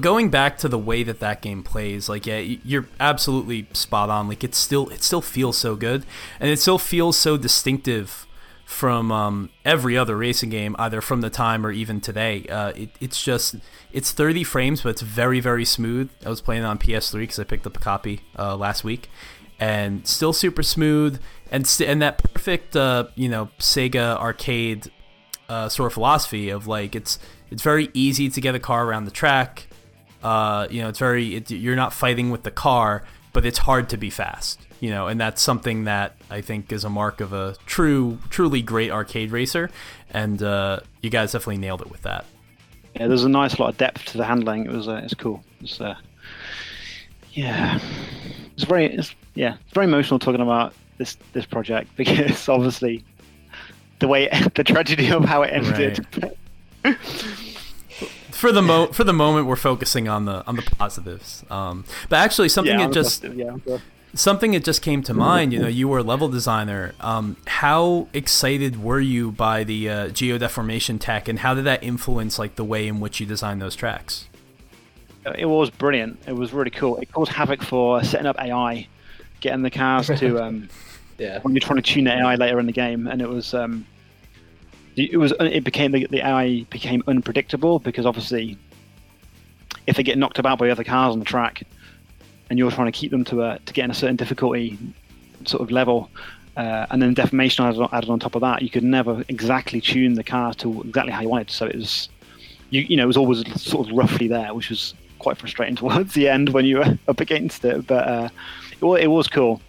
[0.00, 4.28] Going back to the way that that game plays, like yeah, you're absolutely spot on.
[4.28, 6.06] Like it still it still feels so good,
[6.38, 8.26] and it still feels so distinctive
[8.64, 12.44] from um, every other racing game, either from the time or even today.
[12.48, 13.56] Uh, it, it's just
[13.92, 16.10] it's 30 frames, but it's very very smooth.
[16.24, 19.10] I was playing on PS3 because I picked up a copy uh, last week,
[19.58, 24.90] and still super smooth and st- and that perfect uh, you know Sega arcade
[25.48, 27.18] uh, sort of philosophy of like it's
[27.50, 29.66] it's very easy to get a car around the track.
[30.22, 33.88] Uh, you know, it's very it, you're not fighting with the car, but it's hard
[33.90, 37.32] to be fast you know, and that's something that I think is a mark of
[37.32, 39.70] a true, truly great arcade racer,
[40.10, 42.24] and uh, you guys definitely nailed it with that.
[42.94, 44.66] Yeah, there's a nice lot of depth to the handling.
[44.66, 45.42] It was, uh, it's cool.
[45.60, 45.96] It's, uh,
[47.32, 47.78] yeah,
[48.54, 53.04] it's very, it's, yeah, it's very emotional talking about this this project because obviously
[53.98, 56.06] the way the tragedy of how it ended.
[56.84, 56.98] Right.
[58.30, 61.44] for the mo for the moment we're focusing on the on the positives.
[61.50, 63.78] Um, but actually, something yeah, that just positive, yeah,
[64.14, 65.52] something that just came to mind.
[65.52, 66.94] You know, you were a level designer.
[67.00, 72.38] Um, how excited were you by the uh, geodeformation tech, and how did that influence
[72.38, 74.28] like the way in which you design those tracks?
[75.36, 76.18] it was brilliant.
[76.26, 76.96] It was really cool.
[76.98, 78.86] It caused havoc for setting up AI,
[79.40, 80.68] getting the cars to um,
[81.18, 81.40] Yeah.
[81.40, 83.86] when you're trying to tune the AI later in the game, and it was um,
[84.96, 88.56] it was it became the, the AI became unpredictable because obviously
[89.86, 91.62] if they get knocked about by other cars on the track,
[92.50, 94.78] and you're trying to keep them to a to get in a certain difficulty
[95.44, 96.10] sort of level.
[96.56, 99.80] Uh, and then deformation added on, added on top of that, you could never exactly
[99.80, 101.48] tune the car to exactly how you wanted.
[101.50, 102.08] So it was,
[102.70, 106.14] you you know, it was always sort of roughly there, which was quite frustrating towards
[106.14, 107.86] the end when you were up against it.
[107.86, 108.28] But uh,
[108.80, 109.60] it, it was cool.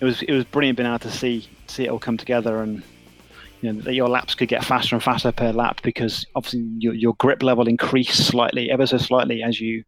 [0.00, 2.82] It was it was brilliant being able to see see it all come together and
[3.60, 6.94] you know that your laps could get faster and faster per lap because obviously your,
[6.94, 9.82] your grip level increased slightly, ever so slightly as you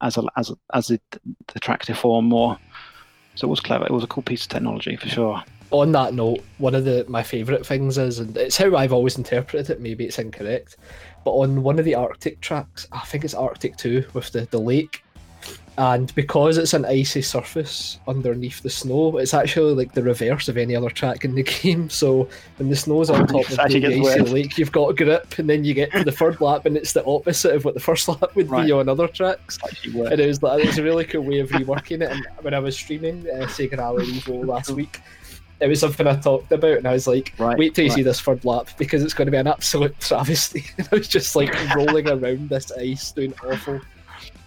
[0.00, 1.00] as a, as a, as the,
[1.52, 2.58] the track deformed more.
[3.36, 3.86] So it was clever.
[3.86, 5.42] It was a cool piece of technology for sure.
[5.72, 9.16] on that note, one of the my favourite things is, and it's how I've always
[9.16, 9.80] interpreted it.
[9.80, 10.76] Maybe it's incorrect,
[11.24, 14.60] but on one of the Arctic tracks, I think it's Arctic Two with the the
[14.60, 15.02] lake,
[15.78, 20.56] and because it's an icy surface underneath the snow, it's actually like the reverse of
[20.58, 21.88] any other track in the game.
[21.88, 24.28] So when the snow's on top of the icy worse.
[24.30, 26.92] lake, you've got a grip, and then you get to the third lap, and it's
[26.92, 28.66] the opposite of what the first lap would Right.
[28.66, 29.58] be on other tracks.
[29.84, 32.10] And it was like it was a really cool way of reworking it.
[32.10, 35.00] And when I was streaming uh, Sega Rally Revo last week,
[35.60, 38.02] it was something I talked about, and I was like, Right, "Wait till you see
[38.02, 41.34] this third lap because it's going to be an absolute travesty." And I was just
[41.34, 43.80] like rolling around this ice, doing awful.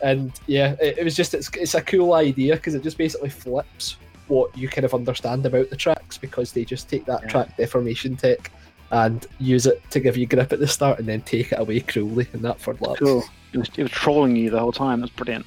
[0.01, 3.29] And yeah, it, it was just it's it's a cool idea because it just basically
[3.29, 7.29] flips what you kind of understand about the tracks because they just take that Yeah.
[7.29, 8.51] track deformation tech
[8.91, 11.79] and use it to give you grip at the start and then take it away
[11.79, 12.97] cruelly in that third lap.
[12.97, 13.23] Cool.
[13.53, 15.01] It was, it was trolling you the whole time.
[15.01, 15.45] That's brilliant.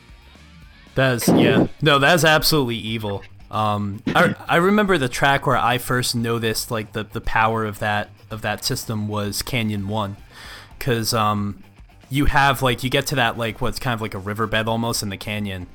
[0.95, 1.67] That's yeah.
[1.83, 3.23] No, that's absolutely evil.
[3.51, 7.79] Um, I, I remember the track where I first noticed like the, the power of
[7.79, 10.17] that of that system was Canyon One,
[10.79, 11.63] because um,
[12.11, 15.03] you have like you get to that like what's kind of like a riverbed almost
[15.03, 15.67] in the canyon,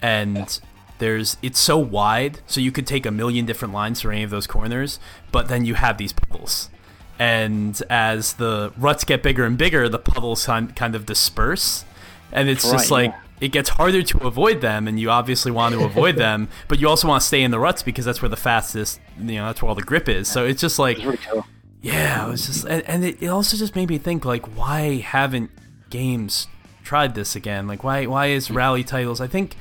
[0.00, 0.60] and
[0.98, 4.30] there's it's so wide so you could take a million different lines through any of
[4.30, 5.00] those corners,
[5.32, 6.70] but then you have these puddles,
[7.18, 11.84] and as the ruts get bigger and bigger, the puddles kind kind of disperse,
[12.32, 13.20] and it's just like yeah.
[13.40, 16.88] it gets harder to avoid them, and you obviously want to avoid them, but you
[16.88, 19.60] also want to stay in the ruts because that's where the fastest, you know, that's
[19.60, 20.28] where all the grip is.
[20.28, 21.46] So it's just like, It was really cool.
[21.82, 24.98] yeah, it was just, and, and it, it also just made me think like, why
[24.98, 25.50] haven't
[25.90, 26.46] games
[26.84, 27.66] tried this again?
[27.66, 29.20] Like, why why is rally titles?
[29.20, 29.56] I think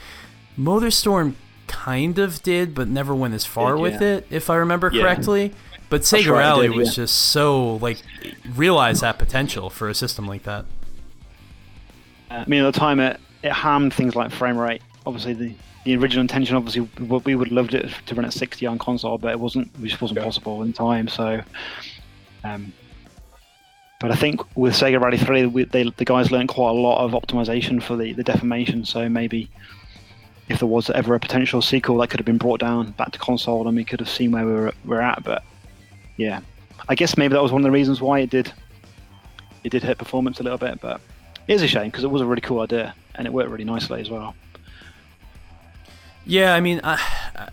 [0.57, 1.33] MotorStorm
[1.67, 5.03] kind of did, but never went as far Did, with it, if I remember Yeah.
[5.03, 5.53] correctly.
[5.89, 7.03] But Sega right, Rally did, was yeah.
[7.03, 8.01] just so like
[8.55, 10.65] realized that potential for a system like that.
[12.29, 14.81] I mean, at the time, it, it harmed things like frame rate.
[15.05, 15.53] Obviously, the,
[15.85, 18.77] the original intention, obviously, we we would have loved it to run at 60 on
[18.77, 19.67] console, but it wasn't.
[19.81, 20.25] It just wasn't Yeah.
[20.25, 21.07] possible in time.
[21.07, 21.41] So,
[22.43, 22.71] um,
[23.99, 27.03] but I think with Sega Rally 3, we, they, the guys learned quite a lot
[27.03, 28.85] of optimization for the, the deformation.
[28.85, 29.49] So maybe
[30.47, 33.19] if there was ever a potential sequel that could have been brought down back to
[33.19, 35.23] console, then we could have seen where we were, we're at.
[35.23, 35.43] But
[36.17, 36.39] yeah,
[36.87, 38.51] I guess maybe that was one of the reasons why it did
[39.63, 41.01] it did hurt performance a little bit, but
[41.47, 43.65] it is a shame because it was a really cool idea and it worked really
[43.65, 44.33] nicely as well.
[46.29, 46.99] Yeah, I mean, I,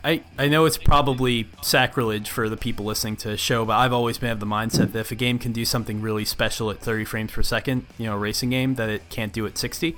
[0.05, 3.93] I I know it's probably sacrilege for the people listening to the show, but I've
[3.95, 6.81] always been of the mindset that if a game can do something really special at
[6.81, 9.97] 30 frames per second, you know, a racing game that it can't do at 60,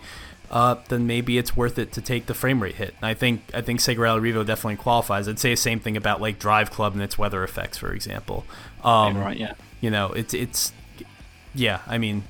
[0.53, 2.95] uh, then maybe it's worth it to take the frame rate hit.
[2.99, 5.27] And I think I think Sega Rally Revo definitely qualifies.
[5.27, 8.45] I'd say the same thing about like Drive Club and its weather effects, for example.
[8.85, 9.55] Um, right, yeah.
[9.81, 10.73] you know, it's it's
[11.53, 11.81] yeah.
[11.89, 12.23] I mean,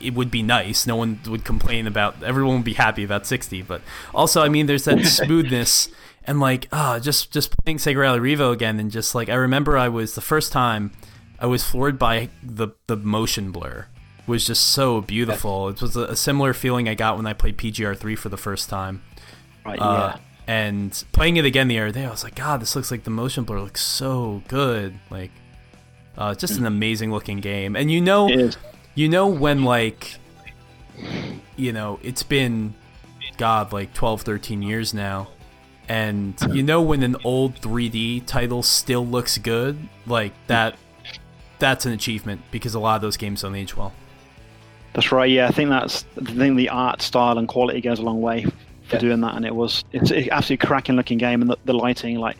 [0.00, 0.86] it would be nice.
[0.86, 2.22] No one would complain about.
[2.22, 3.62] Everyone would be happy about sixty.
[3.62, 3.82] But
[4.14, 5.88] also, I mean, there's that smoothness
[6.24, 9.76] and like ah, just just playing Sega Rally Revo again and just like I remember
[9.78, 10.92] I was the first time
[11.38, 13.86] I was floored by the the motion blur
[14.26, 15.68] was just so beautiful.
[15.68, 18.36] It was a, a similar feeling I got when I played PGR three for the
[18.36, 19.02] first time.
[19.64, 22.90] Right, Uh, And playing it again the other day, I was like, God, this looks
[22.90, 24.98] like the motion blur looks so good.
[25.10, 25.30] Like,
[26.16, 27.74] uh, just an amazing looking game.
[27.76, 28.46] And you know, yeah.
[28.46, 28.58] It.
[28.94, 30.16] You know when like,
[31.56, 32.74] you know, it's been,
[33.36, 35.28] God, like 12, 13 years now.
[35.88, 39.76] And you know when an old 3D title still looks good,
[40.06, 40.76] like that,
[41.58, 43.92] that's an achievement because a lot of those games don't age well.
[44.92, 45.28] That's right.
[45.30, 48.44] Yeah, I think that's I think the art style and quality goes a long way
[48.44, 48.98] for Yeah.
[48.98, 52.18] doing that, and it was it's an absolutely cracking looking game, and the, the lighting,
[52.18, 52.36] like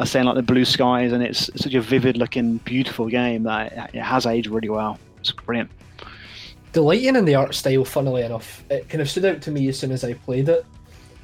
[0.00, 3.42] I was saying, like the blue skies, and it's such a vivid looking, beautiful game
[3.44, 4.98] that it, it has aged really well.
[5.20, 5.70] It's brilliant.
[6.76, 9.66] The lighting and the art style, funnily enough, it kind of stood out to me
[9.68, 10.66] as soon as I played it.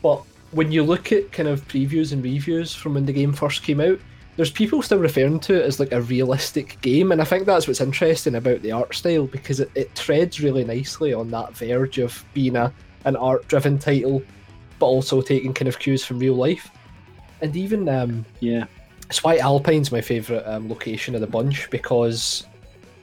[0.02, 0.22] But
[0.52, 3.78] when you look at kind of previews and reviews from when the game first came
[3.78, 4.00] out,
[4.36, 7.68] there's people still referring to it as like a realistic game, and I think that's
[7.68, 11.98] what's interesting about the art style because it, it treads really nicely on that verge
[11.98, 12.72] of being a
[13.04, 14.22] an art driven title,
[14.78, 16.70] but also taking kind of cues from real life.
[17.42, 18.64] And even um, Yeah.
[19.06, 22.46] it's why Alpine's my favourite um, location of the bunch because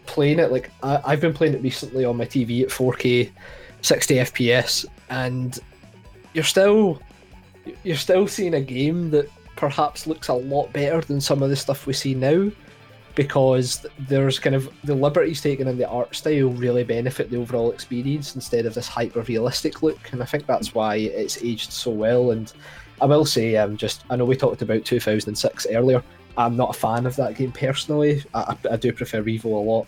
[0.09, 3.29] playing it like I, I've been playing it recently on my TV at 4K,
[3.81, 5.59] 60 FPS, and
[6.33, 6.99] you're still
[7.83, 11.55] you're still seeing a game that perhaps looks a lot better than some of the
[11.55, 12.49] stuff we see now
[13.15, 17.71] because there's kind of the liberties taken in the art style really benefit the overall
[17.71, 21.91] experience instead of this hyper realistic look and i think that's why it's aged so
[21.91, 22.53] well and
[23.01, 26.01] i will say um, just i know we talked about 2006 earlier
[26.37, 29.87] i'm not a fan of that game personally i, I do prefer revo a lot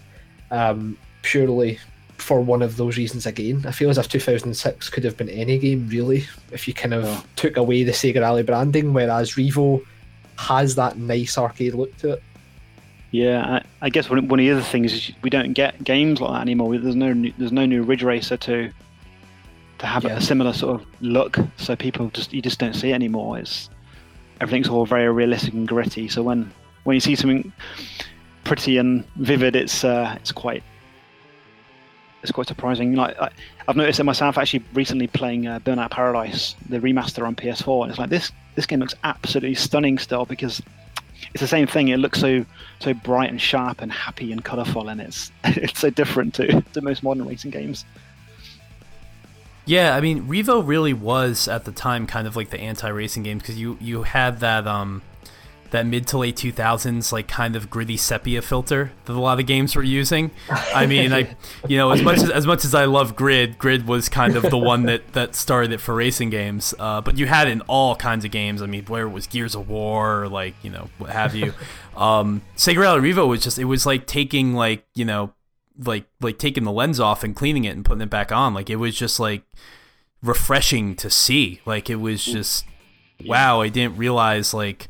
[0.52, 1.80] um, purely
[2.18, 5.58] for one of those reasons again i feel as if 2006 could have been any
[5.58, 7.22] game really if you kind of Yeah.
[7.36, 9.84] took away the sega rally branding whereas revo
[10.38, 12.24] has that nice arcade look to it
[13.12, 16.22] Yeah, I, I guess one, one of the other things is we don't get games
[16.22, 16.78] like that anymore.
[16.78, 18.72] There's no new, there's no new Ridge Racer to
[19.80, 20.16] to have Yeah.
[20.18, 21.38] a similar sort of look.
[21.58, 23.38] So people just you just don't see it anymore.
[23.40, 23.70] It's
[24.40, 26.08] everything's all very realistic and gritty.
[26.08, 26.52] So when
[26.86, 27.52] when you see something
[28.44, 30.64] pretty and vivid, it's uh, it's quite
[32.22, 32.96] it's quite surprising.
[32.96, 33.30] Like I,
[33.68, 37.92] I've noticed it myself actually recently playing uh, Burnout Paradise, the remaster on PS4, and
[37.92, 40.62] it's like this this game looks absolutely stunning still because
[41.34, 41.90] it's the same thing.
[41.90, 42.46] It looks so
[42.80, 46.82] so bright and sharp and happy and colourful, and it's it's so different to to
[46.82, 47.86] most modern racing games.
[49.66, 53.38] Yeah, I mean, Revo really was at the time kind of like the anti-racing game
[53.38, 55.02] because you you had that um
[55.72, 59.46] that mid to late 2000s like kind of gritty sepia filter that a lot of
[59.46, 60.32] games were using.
[60.50, 61.36] I mean, I
[61.68, 64.44] you know as much as as much as I love Grid, Grid was kind of
[64.44, 66.74] the one that that started it for racing games.
[66.78, 68.62] Uh, but you had it in all kinds of games.
[68.62, 71.54] I mean, where it was Gears of War, or like you know what have you.
[71.96, 75.34] um, Sega Rally Revo was just it was like taking like you know
[75.86, 78.54] like like taking the lens off and cleaning it and putting it back on.
[78.54, 79.44] Like it was just like
[80.22, 81.62] refreshing to see.
[81.66, 82.66] Like it was just
[83.26, 84.90] wow, I didn't realize like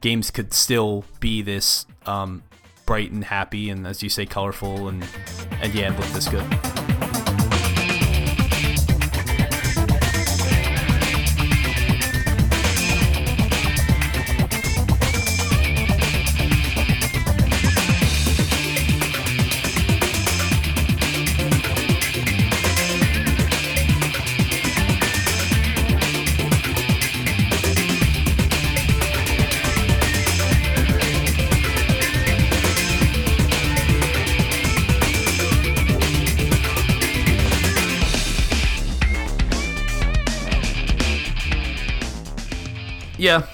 [0.00, 2.42] games could still be this um
[2.86, 5.06] bright and happy and as you say colorful and
[5.62, 6.79] and yeah, look this good.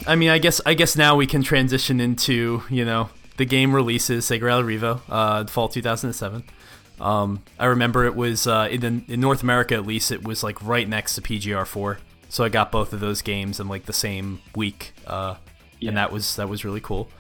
[0.07, 3.75] I mean, I guess I guess now we can transition into you know the game
[3.75, 6.45] releases Rally Revo, uh, fall 2007.
[7.01, 10.43] Um, I remember it was uh, in the, in North America at least it was
[10.43, 11.99] like right next to PGR4,
[12.31, 15.35] so I got both of those games in like the same week, uh,
[15.79, 15.89] Yeah.
[15.89, 17.11] and that was that was really cool.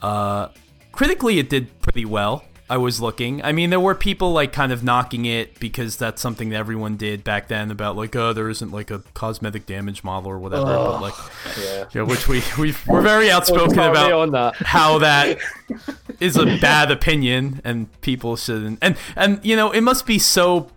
[0.00, 0.48] Uh,
[0.92, 2.44] critically, it did pretty well.
[2.68, 3.42] I was looking.
[3.44, 6.96] I mean, there were people like kind of knocking it because that's something that everyone
[6.96, 10.64] did back then about like, oh, there isn't like a cosmetic damage model or whatever.
[10.64, 11.14] but like,
[11.62, 15.38] yeah yeah, which we we we're very outspoken about that how that
[16.20, 18.78] is a bad opinion and people shouldn't.
[18.80, 20.70] And and you know, it must be so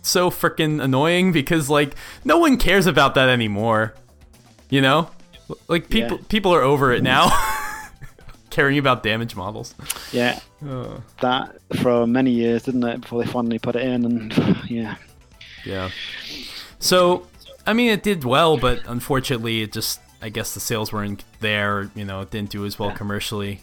[0.00, 3.94] so freaking annoying because like no one cares about that anymore.
[4.70, 5.10] You know?
[5.68, 6.24] Like people Yeah.
[6.28, 7.30] people are over it now.
[8.52, 9.74] Caring about damage models.
[10.12, 10.38] Yeah,
[11.22, 13.00] that for many years, didn't it?
[13.00, 14.96] Before they finally put it in, and yeah,
[15.64, 15.88] Yeah.
[16.78, 17.26] So,
[17.66, 21.90] I mean, it did well, but unfortunately, it just, I guess the sales weren't there.
[21.94, 22.96] You know, it didn't do as well Yeah.
[22.96, 23.60] commercially.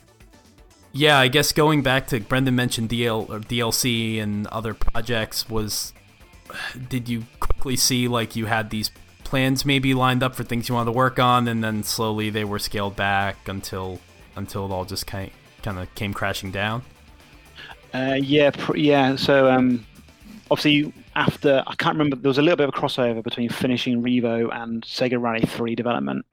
[0.92, 5.94] Yeah, I guess going back to Brendan mentioned DL or DLC and other projects was,
[6.90, 8.90] did you quickly see like you had these
[9.24, 12.44] plans maybe lined up for things you wanted to work on, and then slowly they
[12.44, 14.00] were scaled back until
[14.40, 15.30] until it all just kind
[15.62, 16.84] kind of came crashing down?
[17.94, 19.16] uh, yeah, pr- yeah.
[19.16, 19.86] So um,
[20.52, 24.02] obviously, after I can't remember, there was a little bit of a crossover between finishing
[24.02, 26.26] Revo and Sega Rally 3 development,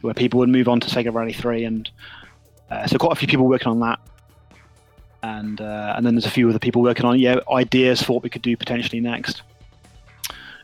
[0.00, 1.90] where people would move on to Sega Rally 3, and
[2.70, 3.98] uh, so quite a few people working on that.
[5.22, 8.22] And uh, and then there's a few other people working on yeah ideas for what
[8.22, 9.42] we could do potentially next.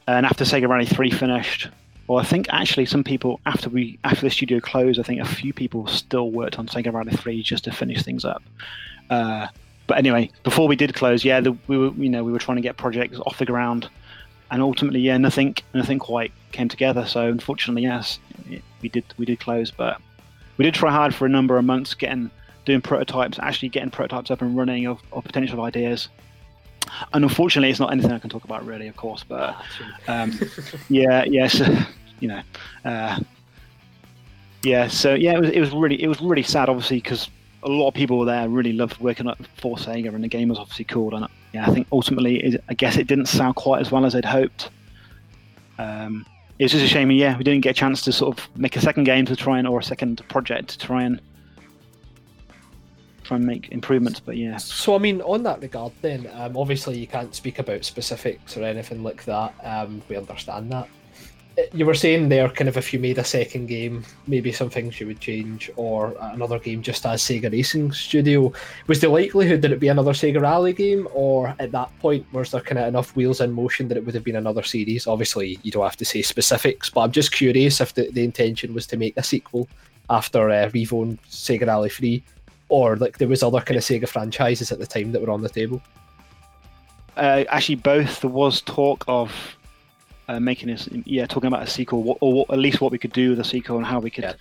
[0.07, 1.69] And after Sega Rally 3 finished,
[2.07, 5.25] well, I think actually some people after we after the studio closed, I think a
[5.25, 8.43] few people still worked on Sega Rally 3 just to finish things up.
[9.11, 9.47] Uh,
[9.87, 12.57] but anyway, before we did close, yeah, the, we were you know we were trying
[12.57, 13.89] to get projects off the ground,
[14.51, 17.07] and ultimately, yeah, nothing nothing quite came together.
[17.07, 18.19] So unfortunately, yes,
[18.81, 20.01] we did we did close, but
[20.57, 22.31] we did try hard for a number of months getting
[22.65, 26.09] doing prototypes, actually getting prototypes up and running of, of potential ideas.
[27.13, 29.25] And unfortunately, it's not anything I can talk about really, of course.
[29.25, 29.57] But
[30.09, 30.39] um,
[30.89, 31.61] yeah, yes,
[32.21, 32.43] you know,
[32.85, 33.21] uh,
[34.63, 34.89] yeah.
[34.89, 37.29] So yeah, it was it was really it was really sad, obviously, because
[37.63, 40.59] a lot of people were there really loved working for Sega, and the game was
[40.59, 41.15] obviously cool.
[41.15, 44.15] And yeah, I think ultimately, it, I guess it didn't sound quite as well as
[44.15, 44.71] I'd hoped.
[45.79, 46.27] Um,
[46.59, 47.11] it's just a shame.
[47.11, 49.59] Yeah, we didn't get a chance to sort of make a second game to try
[49.59, 51.21] and or a second project to try and
[53.33, 54.21] try and make improvements.
[54.21, 54.57] But yeah.
[54.59, 58.65] So I mean, on that regard, then um, obviously you can't speak about specifics or
[58.65, 59.55] anything like that.
[59.63, 60.89] Um, we understand that.
[61.59, 64.71] Uh, you were saying there, kind of, if you made a second game, maybe some
[64.71, 68.51] things you would change, or another game just as Sega Racing Studio.
[68.87, 72.51] Was the likelihood that it be another Sega Rally game, or at that point was
[72.51, 75.07] there kind of enough wheels in motion that it would have been another series?
[75.07, 78.73] Obviously, you don't have to say specifics, but I'm just curious if the, the intention
[78.73, 79.69] was to make a sequel
[80.09, 82.23] after uh, Revo and Sega Rally 3,
[82.73, 85.43] or like there was other kind of Sega franchises at the time that were on
[85.43, 85.83] the table?
[87.19, 88.23] Uh, actually, both.
[88.23, 89.31] There was talk of
[90.27, 93.13] uh, making this, yeah, talking about a sequel, or, or, at least what we could
[93.13, 94.33] do with a sequel and how we could yeah.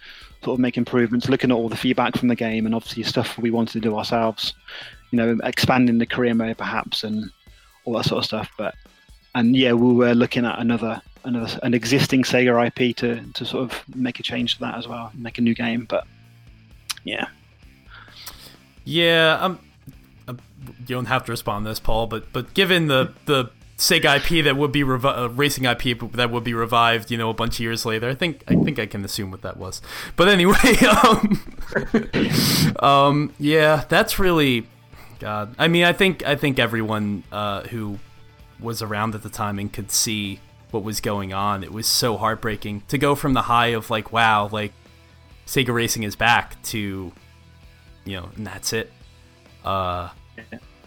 [0.45, 1.27] sort of make improvements.
[1.27, 3.97] Looking at all the feedback from the game and obviously stuff we wanted to do
[3.97, 4.53] ourselves.
[5.11, 7.29] You know, expanding the career mode perhaps and
[7.83, 8.49] all that sort of stuff.
[8.57, 8.75] But
[9.35, 13.69] and yeah, we were looking at another another an existing Sega IP to to sort
[13.69, 15.83] of make a change to that as well, make a new game.
[15.83, 16.07] But
[17.03, 17.27] yeah,
[18.83, 19.59] yeah, um,
[20.27, 20.33] uh,
[20.79, 22.07] you don't have to respond to this, Paul.
[22.07, 23.51] But but given the the
[23.81, 27.31] Sega IP that would be revi- uh, racing IP that would be revived, you know,
[27.31, 28.07] a bunch of years later.
[28.07, 29.81] I think I think I can assume what that was.
[30.15, 34.67] But anyway, um, um, yeah, that's really,
[35.19, 35.55] God.
[35.57, 37.97] I mean, I think I think everyone uh, who
[38.59, 41.63] was around at the time and could see what was going on.
[41.63, 44.73] It was so heartbreaking to go from the high of like, wow, like
[45.47, 47.11] Sega Racing is back to
[48.05, 48.91] you know, and that's it.
[49.63, 50.09] Uh,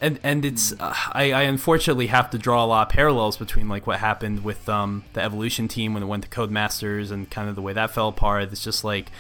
[0.01, 3.69] and and it's uh, I, I unfortunately have to draw a lot of parallels between
[3.69, 7.49] like what happened with um, the Evolution team when it went to Codemasters and kind
[7.49, 8.45] of the way that fell apart.
[8.45, 9.11] It's just like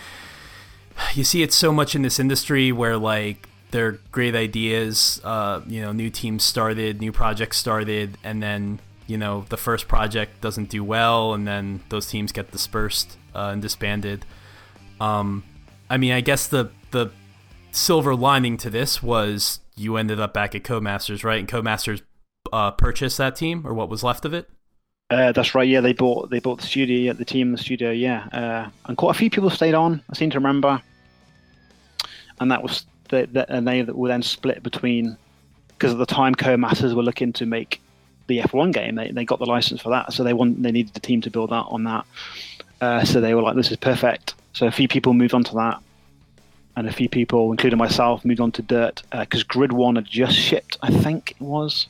[1.15, 5.61] you see it so much in this industry where like there are great ideas, uh,
[5.67, 10.41] you know, new teams started, new projects started, and then you know the first project
[10.41, 14.25] doesn't do well, and then those teams get dispersed uh, and disbanded.
[15.01, 15.45] Um,
[15.89, 17.11] I mean, I guess the the
[17.75, 21.39] silver lining to this was you ended up back at Codemasters, right?
[21.39, 22.03] And Codemasters
[22.53, 24.49] uh, purchased that team or what was left of it.
[25.11, 25.69] Uh, that's right.
[25.69, 27.91] Yeah, they bought they bought the studio, the team, the studio.
[27.91, 30.03] Yeah, uh, and quite a few people stayed on.
[30.11, 30.81] I seem to remember,
[32.41, 35.17] and that was the, the and they were then split between
[35.69, 37.83] because at the time Codemasters were looking to make
[38.29, 38.95] the F1 game.
[38.95, 41.31] They, they got the license for that, so they want they needed the team to
[41.31, 42.07] build that on that.
[42.81, 45.55] Uh, so they were like, "This is perfect." So a few people moved on to
[45.57, 45.83] that
[46.77, 50.07] and a few people, including myself, moved on to Dirt because uh, Grid One had
[50.07, 50.79] just shipped.
[50.83, 51.87] I think it was.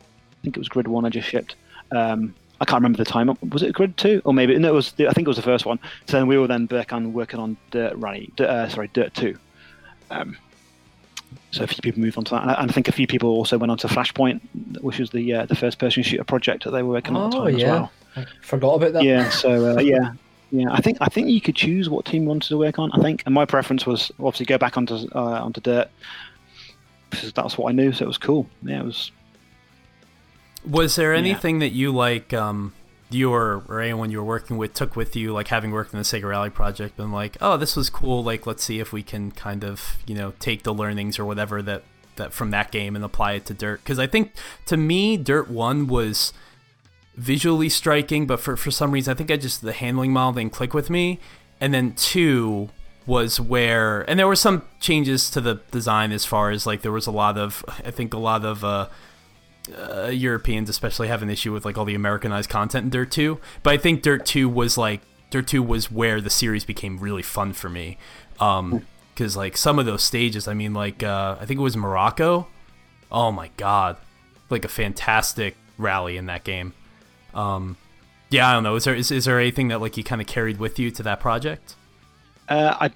[0.00, 1.56] I think it was Grid One I just shipped.
[1.90, 3.36] Um, I can't remember the time.
[3.50, 4.68] Was it Grid Two or maybe no?
[4.68, 4.92] It was.
[4.92, 5.78] The, I think it was the first one.
[6.06, 8.32] So then we were then back on working on Dirt Rally.
[8.38, 9.38] Uh, sorry, Dirt Two.
[10.10, 10.36] Um,
[11.50, 13.58] so a few people moved on to that, and I think a few people also
[13.58, 14.40] went on to Flashpoint,
[14.80, 17.30] which was the uh, the first person shooter project that they were working on at
[17.32, 17.64] the oh, time yeah.
[17.64, 17.92] as well.
[18.16, 19.02] I forgot about that.
[19.02, 19.28] Yeah.
[19.30, 20.12] So uh, yeah.
[20.50, 22.90] Yeah, I think I think you could choose what team you wanted to work on.
[22.92, 25.90] I think, and my preference was obviously go back onto uh, onto dirt
[27.10, 27.92] because that's what I knew.
[27.92, 28.46] So it was cool.
[28.62, 29.10] Yeah, it was.
[30.66, 31.68] Was there anything yeah.
[31.68, 32.74] that you like, um,
[33.10, 35.98] you or, or anyone you were working with took with you, like having worked in
[35.98, 38.24] the Sega Rally project, and like, oh, this was cool.
[38.24, 41.62] Like, let's see if we can kind of, you know, take the learnings or whatever
[41.62, 41.84] that
[42.16, 43.80] that from that game and apply it to Dirt.
[43.82, 44.32] Because I think
[44.66, 46.32] to me, Dirt One was
[47.18, 50.52] visually striking, but for, for some reason, I think I just the handling model didn't
[50.52, 51.18] click with me.
[51.60, 52.70] And then two
[53.06, 56.92] was where, and there were some changes to the design as far as like there
[56.92, 58.88] was a lot of, I think a lot of uh,
[59.76, 63.40] uh, Europeans especially have an issue with like all the Americanized content in Dirt 2.
[63.64, 65.00] But I think Dirt 2 was like
[65.30, 67.98] Dirt 2 was where the series became really fun for me.
[68.38, 71.76] Um, because like some of those stages, I mean, like uh, I think it was
[71.76, 72.46] Morocco.
[73.10, 73.96] Oh my god,
[74.48, 76.74] like a fantastic rally in that game.
[77.34, 77.76] Um,
[78.30, 78.76] yeah, I don't know.
[78.76, 81.02] Is there is, is there anything that like you kind of carried with you to
[81.04, 81.74] that project?
[82.48, 82.90] Uh, I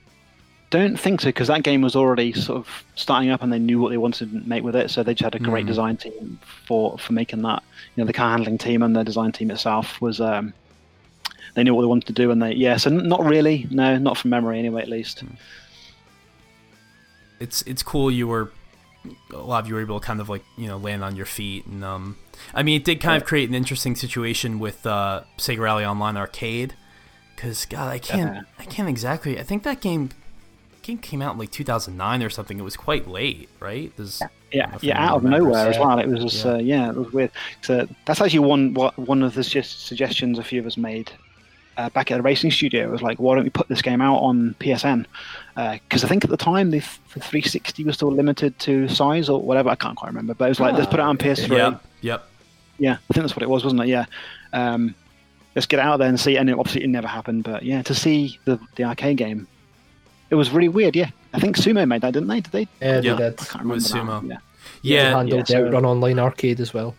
[0.70, 3.80] don't think so because that game was already sort of starting up and they knew
[3.80, 4.90] what they wanted to make with it.
[4.90, 5.68] So they just had a great mm.
[5.68, 7.62] design team for for making that.
[7.94, 10.20] You know, the car handling team and the design team itself was.
[10.20, 10.52] Um,
[11.54, 12.78] they knew what they wanted to do, and they yeah.
[12.78, 15.22] So not really, no, not from memory anyway, at least.
[17.40, 18.50] It's it's cool you were
[19.32, 21.26] a lot of you were able to kind of like you know land on your
[21.26, 22.16] feet and um
[22.54, 26.16] I mean it did kind of create an interesting situation with uh, Sega Rally Online
[26.16, 26.74] Arcade
[27.34, 28.42] because God I can't Yeah.
[28.58, 30.10] I can't exactly I think that game
[30.82, 34.22] game came out in like 2009 or something it was quite late right There's,
[34.52, 35.98] Yeah, yeah, out of nowhere as well.
[35.98, 36.52] It was just, Yeah.
[36.52, 37.30] Uh, yeah, it was weird.
[37.62, 41.10] So that's actually one what one of the suggestions a few of us made
[41.76, 42.84] uh, back at the racing studio.
[42.84, 45.06] It was like, why don't we put this game out on PSN?
[45.54, 49.28] Because I think at the time the, f- the 360 was still limited to size
[49.28, 49.68] or whatever.
[49.68, 51.56] I can't quite remember, but it was like, let's put it on PS3.
[51.56, 52.28] yep yep
[52.78, 53.88] Yeah, I think that's what it was, wasn't it?
[53.88, 54.06] Yeah.
[54.54, 54.94] Um,
[55.54, 56.36] let's get out there and see.
[56.36, 57.44] And it, obviously, it never happened.
[57.44, 59.46] But yeah, to see the the arcade game,
[60.30, 60.96] it was really weird.
[60.96, 62.40] Yeah, I think Sumo made that, didn't they?
[62.40, 62.68] Did they?
[62.80, 63.16] Yeah, they Yeah.
[63.16, 63.40] did.
[63.40, 64.12] I can't It was remember.
[64.12, 64.20] now.
[64.20, 64.28] Sumo.
[64.30, 64.38] Yeah.
[64.82, 66.94] yeah They handled yeah, so- Outrun Online Arcade as well.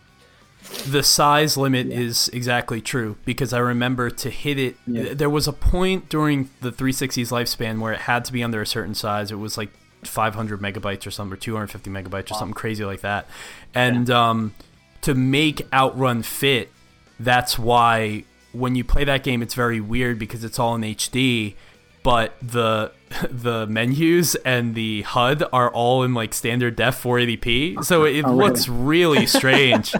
[0.87, 4.75] The size limit is exactly true because I remember to hit it.
[4.87, 5.13] Yeah.
[5.13, 8.67] There was a point during the 360's lifespan where it had to be under a
[8.67, 9.31] certain size.
[9.31, 9.69] It was like
[10.03, 13.27] 500 megabytes or something, or 250 megabytes or something crazy like that.
[13.73, 14.53] And um,
[15.01, 16.71] to make Outrun fit,
[17.19, 21.55] that's why when you play that game, it's very weird because it's all in HD,
[22.03, 22.91] but the
[23.31, 28.35] the menus and the HUD are all in like standard def 480p, so it Oh,
[28.35, 29.93] looks really strange.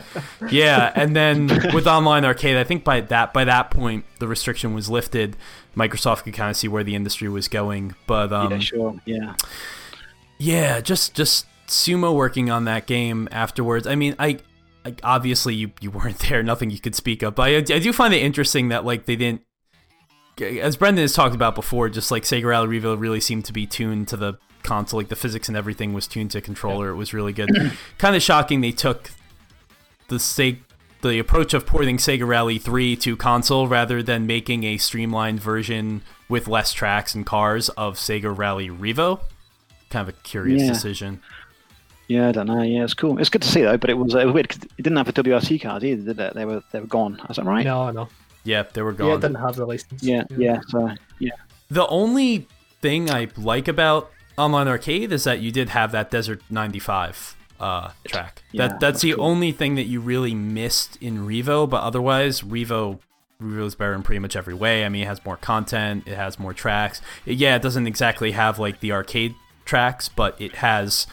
[0.49, 4.73] yeah, and then with online arcade, I think by that by that point the restriction
[4.73, 5.35] was lifted.
[5.75, 8.95] Microsoft could kind of see where the industry was going, but um, yeah, sure.
[9.05, 9.35] Yeah.
[10.37, 13.87] yeah, just just sumo working on that game afterwards.
[13.87, 14.39] I mean, I,
[14.85, 17.93] I obviously you you weren't there, nothing you could speak of, but I, I do
[17.93, 19.41] find it interesting that like they didn't,
[20.41, 23.65] as Brendan has talked about before, just like Sega Rally Revo really seemed to be
[23.65, 26.89] tuned to the console, like the physics and everything was tuned to controller.
[26.89, 27.49] It was really good.
[27.97, 29.11] kind of shocking they took
[30.07, 30.59] the Sega.
[31.01, 36.01] The approach of porting Sega Rally 3 to console rather than making a streamlined version
[36.29, 39.19] with less tracks and cars of Sega Rally Revo
[39.89, 40.69] kind of a curious Yeah.
[40.69, 41.19] decision.
[42.07, 42.61] Yeah, I don't know.
[42.61, 43.17] Yeah, it's cool.
[43.19, 45.13] It's good to see though, but it was, it was weird because it didn't have
[45.13, 46.33] the WRC cards either, did it?
[46.35, 47.19] They were they were gone.
[47.29, 47.65] Is that right?
[47.65, 48.07] No, no.
[48.43, 49.11] Yeah, they were Yeah, gone.
[49.11, 50.03] it didn't have the license.
[50.03, 50.59] Yeah, yeah.
[50.69, 51.31] So yeah,
[51.69, 52.47] the only
[52.81, 57.91] thing I like about Online Arcade is that you did have that Desert 95 uh,
[58.07, 58.43] track.
[58.51, 59.23] Yeah, that that's, that's the cool.
[59.25, 62.99] only thing that you really missed in Revo, but otherwise Revo
[63.41, 64.85] Revo is better in pretty much every way.
[64.85, 67.01] I mean, it has more content, it has more tracks.
[67.25, 69.35] yeah, it doesn't exactly have like the arcade
[69.65, 71.07] tracks, but it has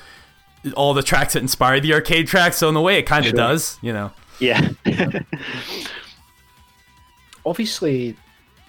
[0.75, 2.57] all the tracks that inspired the arcade tracks.
[2.59, 3.37] So in a way, it kind of Sure.
[3.37, 3.79] does.
[3.83, 4.13] You know.
[4.39, 4.71] yeah,
[7.45, 8.17] Obviously,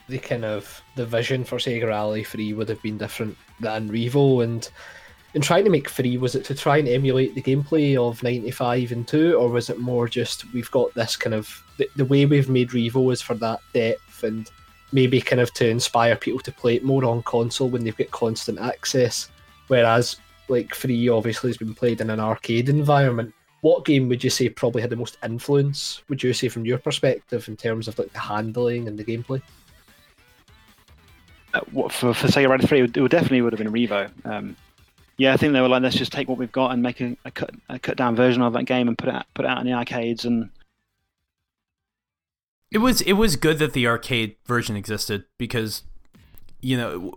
[0.08, 4.44] the kind of the vision for Sega Rally 3 would have been different than Revo,
[4.44, 4.70] and
[5.34, 8.92] in trying to make 3, was it to try and emulate the gameplay of 95
[8.92, 12.26] and 2, or was it more just we've got this kind of the, the way
[12.26, 14.50] we've made Revo is for that depth and
[14.92, 18.12] maybe kind of to inspire people to play it more on console when they've got
[18.12, 19.30] constant access,
[19.68, 20.18] whereas
[20.50, 23.34] like 3 obviously has been played in an arcade environment.
[23.62, 26.02] What game would you say probably had the most influence?
[26.10, 29.42] Would you say from your perspective in terms of like the handling and the gameplay?
[31.54, 33.72] Uh, what, for for Sega Rally Three, it would, it would definitely would have been
[33.72, 34.10] Revo.
[34.26, 34.56] Um,
[35.18, 37.16] yeah, I think they were like, let's just take what we've got and make a,
[37.26, 39.50] a cut a cut down version of that game and put it out, put it
[39.50, 40.50] out in the arcades and
[42.72, 45.84] It was it was good that the arcade version existed because
[46.62, 47.14] you know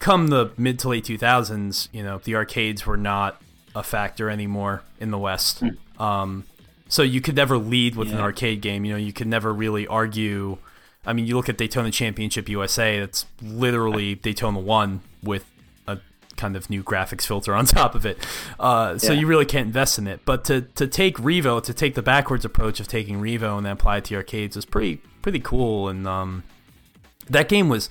[0.00, 3.40] come the mid to late 2000s, you know, the arcades were not
[3.74, 5.62] a factor anymore in the West.
[5.98, 6.44] Um,
[6.88, 9.86] so you could never lead with an arcade game, you know, you could never really
[9.86, 10.58] argue
[11.06, 15.46] I mean, you look at Daytona Championship USA, it's literally Daytona 1 with
[15.88, 15.98] a
[16.36, 18.18] kind of new graphics filter on top of it.
[18.58, 19.20] Uh, so Yeah.
[19.20, 20.20] you really can't invest in it.
[20.26, 23.72] But to, to take Revo, to take the backwards approach of taking Revo and then
[23.72, 25.88] apply it to arcades is pretty pretty cool.
[25.88, 26.44] And um,
[27.30, 27.88] that game was,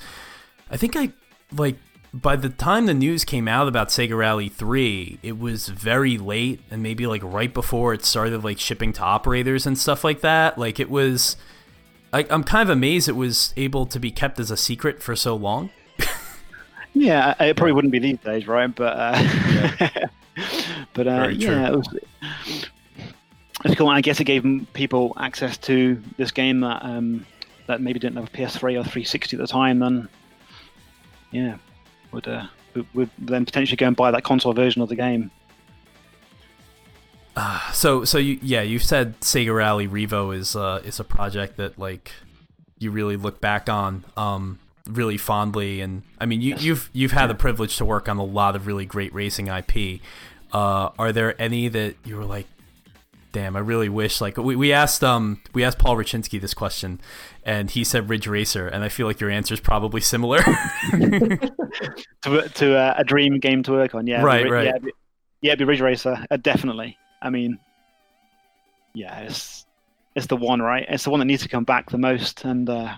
[0.69, 1.11] I think I
[1.51, 1.77] like
[2.14, 6.62] by the time the news came out about Sega Rally 3, it was very late
[6.72, 10.57] and maybe like right before it started like shipping to operators and stuff like that.
[10.57, 11.38] Like it was
[12.12, 15.16] I, I'm kind of amazed it was able to be kept as a secret for
[15.16, 15.70] so long.
[16.93, 18.74] yeah, it probably wouldn't be these days, right?
[18.74, 20.07] But uh,
[20.93, 21.88] but uh, yeah, it was.
[23.66, 23.89] It's cool.
[23.89, 27.26] and I guess it gave people access to this game that um,
[27.68, 29.80] that maybe didn't have a PS3 or 360 at the time.
[29.80, 30.10] Then,
[31.32, 31.57] yeah,
[32.12, 32.47] would uh,
[32.93, 35.32] would, then potentially go and buy that console version of the game.
[37.72, 41.80] So so you yeah you said Sega Rally Revo is uh is a project that
[41.80, 42.12] like
[42.80, 47.30] you really look back on um really fondly and I mean you you've you've had
[47.30, 50.01] the privilege to work on a lot of really great racing IP.
[50.51, 52.47] Uh, are there any that you were like,
[53.32, 56.99] damn, I really wish like we, we asked um we asked Paul Rustchynsky this question
[57.43, 60.39] and he said Ridge Racer and I feel like your answer is probably similar.
[62.23, 64.05] To to uh, a dream game to work on.
[64.07, 64.65] Yeah, Right, the- right.
[64.65, 64.91] Yeah, the,
[65.41, 66.97] Yeah, be Ridge Racer, uh, definitely.
[67.21, 67.57] I mean,
[68.93, 69.65] yeah, it's
[70.15, 70.86] it's the one, right?
[70.89, 72.95] It's the one that needs to come back the most, and uh,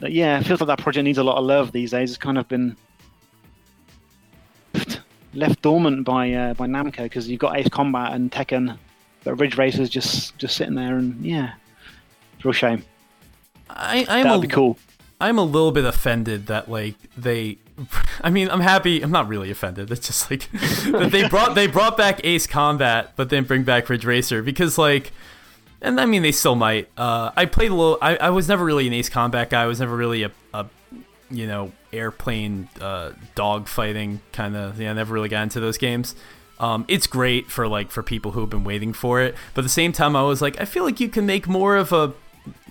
[0.00, 2.10] yeah, it feels like that project needs a lot of love these days.
[2.10, 2.76] It's kind of been
[5.34, 8.78] left dormant by uh, by Namco because you've got Ace Combat and Tekken,
[9.24, 11.54] but Ridge Racer's just just sitting there, and yeah,
[12.42, 12.84] real shame.
[13.68, 14.78] I, I'm That'd a, be cool.
[15.20, 17.58] I'm a little bit offended that like they
[18.22, 19.02] I mean, I'm happy.
[19.02, 19.90] I'm not really offended.
[19.90, 23.88] It's just like that they brought they brought back Ace Combat, but then bring back
[23.88, 25.12] Ridge Racer because like,
[25.80, 26.88] and I mean they still might.
[26.96, 27.98] Uh, I played a little.
[28.00, 29.62] I, I was never really an Ace Combat guy.
[29.62, 30.66] I was never really a, a
[31.30, 34.80] you know airplane uh, dog fighting kind of.
[34.80, 36.14] Yeah, I never really got into those games.
[36.60, 39.64] Um, it's great for like for people who have been waiting for it, but at
[39.64, 42.12] the same time, I was like, I feel like you can make more of a.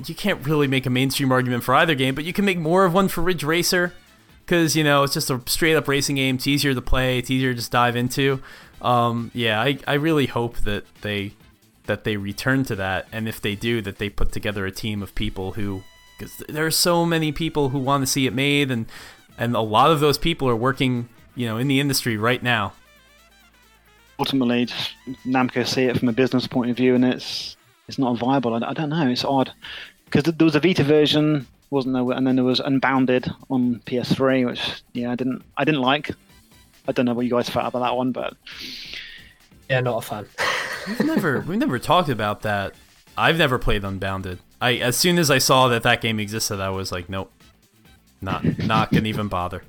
[0.06, 2.86] You can't really make a mainstream argument for either game, but you can make more
[2.86, 3.92] of one for Ridge Racer
[4.46, 6.36] because you know it's just a straight up racing game.
[6.36, 7.18] It's easier to play.
[7.18, 8.42] It's easier to just dive into.
[8.82, 11.34] Um, yeah, I, I really hope that they
[11.86, 15.02] that they return to that, and if they do, that they put together a team
[15.02, 15.84] of people who
[16.24, 18.86] because there are so many people who want to see it made, and
[19.38, 22.74] and a lot of those people are working you know in the industry right now.
[24.20, 24.92] Ultimately, just
[25.26, 27.58] Namco see it from a business point of view, and it's
[27.88, 28.54] it's not viable.
[28.54, 29.08] I, I don't know.
[29.08, 29.52] It's odd
[30.06, 32.16] because there was a Vita version, wasn't there?
[32.16, 36.12] And then there was Unbounded on PS3, which yeah, I didn't I didn't like.
[36.88, 38.36] I don't know what you guys felt about that one, but
[39.70, 40.26] Yeah, not a fan.
[40.88, 42.74] We've never we've never talked about that.
[43.18, 44.40] I've never played Unbounded.
[44.64, 47.32] I as soon as I saw that that game existed, I was like, nope,
[48.22, 49.64] not not gonna even bother.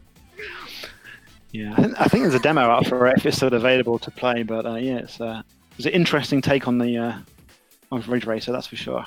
[1.52, 4.42] yeah, I think, there's a demo out for it if it's still available to play.
[4.42, 5.42] But uh, yeah, it's, uh,
[5.76, 7.18] it's an interesting take on the uh,
[7.90, 9.04] on Ridge Racer, that's for sure.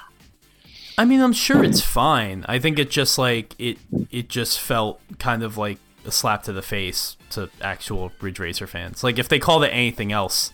[0.97, 2.43] I mean, I'm sure it's fine.
[2.49, 3.77] I think it just like it
[4.11, 8.67] it just felt kind of like a slap to the face to actual Ridge Racer
[8.67, 9.03] fans.
[9.03, 10.53] Like if they called it anything else,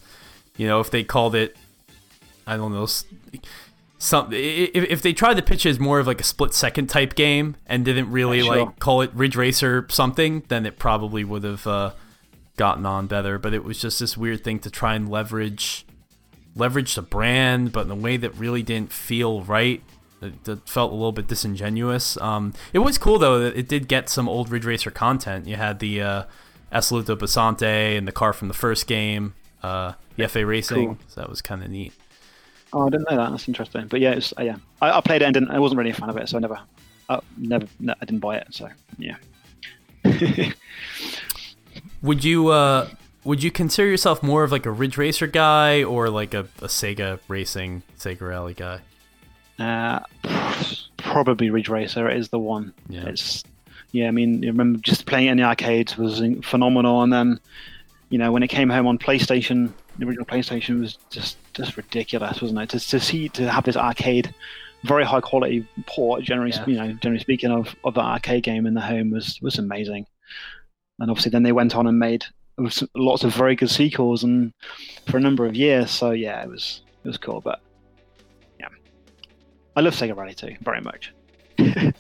[0.58, 1.56] you know, if they called it
[2.46, 3.06] I don't know, s-
[4.04, 6.88] some if, if they tried to pitch it as more of like a split second
[6.88, 8.66] type game and didn't really Yeah, sure.
[8.66, 11.92] like call it Ridge Racer something, then it probably would have uh,
[12.58, 13.40] gotten on better.
[13.40, 15.86] But it was just this weird thing to try and leverage
[16.56, 19.82] leverage the brand, but in a way that really didn't feel right.
[20.22, 22.18] It, it felt a little bit disingenuous.
[22.18, 25.48] Um, it was cool though that it did get some old Ridge Racer content.
[25.48, 26.24] You had the uh,
[26.74, 29.34] Assoluto Bisonte and the car from the first game,
[29.64, 30.88] uh, the FA Racing.
[30.88, 30.98] Cool.
[31.08, 31.94] So that was kind of neat.
[32.74, 33.30] Oh, I didn't know that.
[33.30, 33.88] That's interesting.
[33.88, 35.94] But yeah, it's, uh, yeah, I, I played it and didn't, I wasn't really a
[35.94, 36.60] fan of it, so I never,
[37.10, 38.48] uh, never, no, I didn't buy it.
[38.52, 39.18] So yeah.
[42.04, 42.90] Would you uh,
[43.24, 46.68] would you consider yourself more of like a Ridge Racer guy or like a, a
[46.68, 48.82] Sega Racing, Sega Rally guy?
[49.58, 50.02] Uh,
[50.98, 52.74] probably Ridge Racer is the one.
[52.90, 53.06] Yeah.
[53.06, 53.46] It's
[53.94, 54.10] yeah.
[54.10, 57.40] I mean, I remember just playing it in the arcades was phenomenal, and then
[58.10, 62.42] you know when it came home on PlayStation, the original PlayStation was just just ridiculous,
[62.42, 62.70] wasn't it?
[62.70, 64.34] To, to see to have this arcade,
[64.84, 66.66] very high quality port, generally Yeah.
[66.68, 70.06] you know generally speaking of of that arcade game in the home was was amazing.
[71.00, 72.26] And obviously, then they went on and made
[72.96, 74.54] lots of very good sequels, and
[75.08, 75.90] for a number of years.
[75.92, 77.60] So yeah, it was it was cool, but.
[78.60, 78.68] yeah,
[79.76, 81.14] I love Sega Rally 2 very much.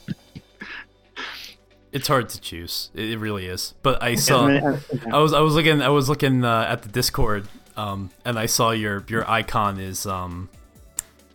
[1.91, 2.89] It's hard to choose.
[2.95, 3.75] It, really is.
[3.83, 4.47] But I saw.
[4.47, 4.79] I
[5.11, 8.45] I was I was looking I was looking uh, at the Discord, um, and I
[8.47, 10.49] saw your your icon is um,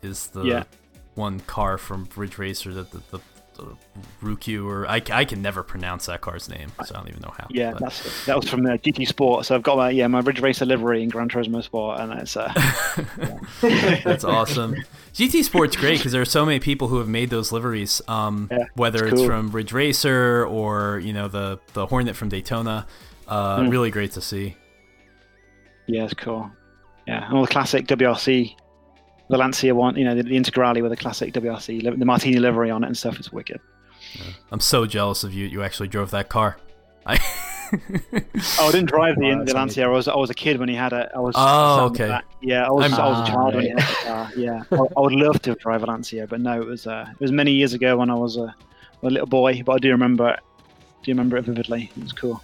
[0.02, 0.62] is the Yeah.
[1.14, 3.18] one car from Ridge Racer that the, the,
[3.56, 3.76] the
[4.22, 7.34] Rukyu or I, I can never pronounce that car's name, so I don't even know
[7.36, 7.48] how.
[7.50, 9.46] yeah, but- that's that was from uh, GT Sport.
[9.46, 12.36] So I've got my yeah my Ridge Racer livery in Gran Turismo Sport, and it's
[12.36, 12.52] uh,
[13.60, 14.76] That's awesome.
[15.14, 18.00] GT Sport's great because there are so many people who have made those liveries.
[18.06, 19.26] Um, Yeah, whether it's it's, cool.
[19.28, 22.86] from Ridge Racer or you know the the Hornet from Daytona,
[23.26, 23.70] uh, Mm.
[23.70, 24.56] really great to see.
[25.88, 26.50] Yeah, it's cool.
[27.06, 28.54] Yeah, and all the classic WRC,
[29.30, 32.70] the Lancia one, you know, the, the Integrale with the classic WRC, the Martini livery
[32.70, 33.18] on it and stuff.
[33.18, 33.58] It's wicked.
[34.52, 35.46] I'm so jealous of you.
[35.46, 36.58] You actually drove that car.
[37.06, 37.18] I
[38.60, 39.84] Oh, I didn't drive the, Wow, the Lancia.
[39.84, 41.08] I was I was a kid when he had it.
[41.14, 41.34] I was.
[41.36, 42.24] Oh, sat in the okay.
[42.40, 44.30] Yeah, I was I'm- I was a Ah, child when he had the car.
[44.36, 47.20] Yeah, I, I would love to drive a Lancia, but no, it was uh, it
[47.20, 48.54] was many years ago when I was a,
[49.02, 49.62] a little boy.
[49.62, 50.40] But I do remember it.
[51.02, 51.90] Do you remember it vividly.
[51.96, 52.42] It was cool.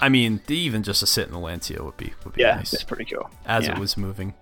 [0.00, 2.72] I mean, even just to sit in the Lancia would be would be Yeah, nice
[2.72, 3.30] it's pretty cool.
[3.46, 3.72] as yeah.
[3.72, 4.34] it was moving.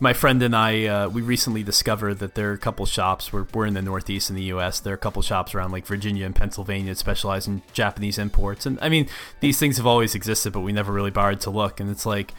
[0.00, 3.32] My friend and I, uh, we recently discovered that there are a couple shops.
[3.32, 4.80] We're, we're in the Northeast in the U.S.
[4.80, 8.66] There are a couple shops around like Virginia and Pennsylvania that specialize in Japanese imports.
[8.66, 9.06] And I mean,
[9.40, 11.78] these things have always existed, but we never really bothered to look.
[11.78, 12.32] And it's like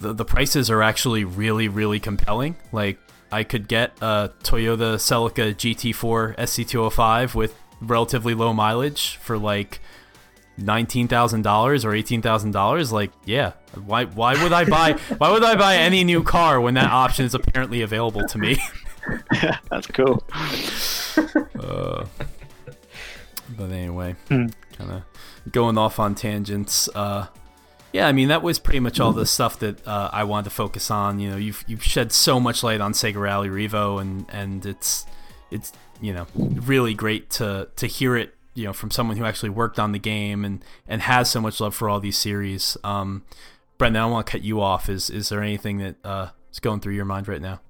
[0.00, 2.56] the the prices are actually really really compelling.
[2.72, 2.98] Like
[3.32, 9.80] I could get a Toyota Celica GT4 ST205 with relatively low mileage for like
[10.56, 13.52] nineteen thousand dollars or eighteen thousand dollars, like yeah,
[13.84, 17.24] why why would I buy why would I buy any new car when that option
[17.24, 18.58] is apparently available to me?
[19.70, 20.22] That's cool.
[21.60, 22.06] Uh,
[23.56, 24.46] but anyway, Hmm.
[24.78, 25.02] kind of
[25.52, 26.88] going off on tangents.
[26.94, 27.26] Uh,
[27.92, 30.50] yeah, I mean that was pretty much all the stuff that uh, I wanted to
[30.50, 31.18] focus on.
[31.20, 35.04] You know, you've you've shed so much light on Sega Rally Revo, and and it's
[35.50, 38.34] it's you know really great to to hear it.
[38.54, 41.60] You know, from someone who actually worked on the game and and has so much
[41.60, 42.76] love for all these series.
[42.84, 43.24] Um,
[43.78, 44.88] Brendan, I don't want to cut you off.
[44.88, 47.60] Is is there anything that uh, is going through your mind right now?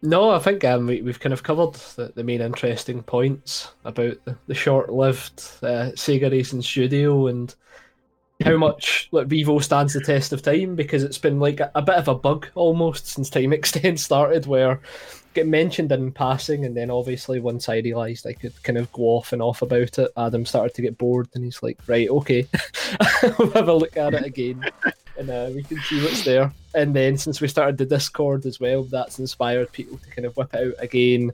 [0.00, 4.24] No, I think um, we, we've kind of covered the, the main interesting points about
[4.24, 7.52] the, the short-lived uh, Sega Racing Studio and
[8.44, 11.82] how much like Revo stands the test of time because it's been like a, a
[11.82, 14.80] bit of a bug almost since Time Extend started, where
[15.34, 19.02] get mentioned in passing, and then obviously once I realised I could kind of go
[19.02, 22.46] off and off about it, Adam started to get bored, and he's like, "Right, okay,
[23.38, 24.64] we'll have a look at it again."
[25.18, 26.52] And uh, we can see what's there.
[26.74, 30.36] And then since we started the Discord as well, that's inspired people to kind of
[30.36, 31.32] whip it out again.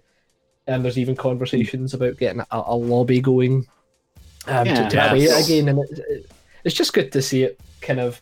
[0.66, 3.66] And there's even conversations about getting a, a lobby going
[4.46, 4.88] um, Yeah.
[4.88, 5.68] to, to play it again.
[5.68, 6.30] And it, it,
[6.64, 8.20] it's just good to see it kind of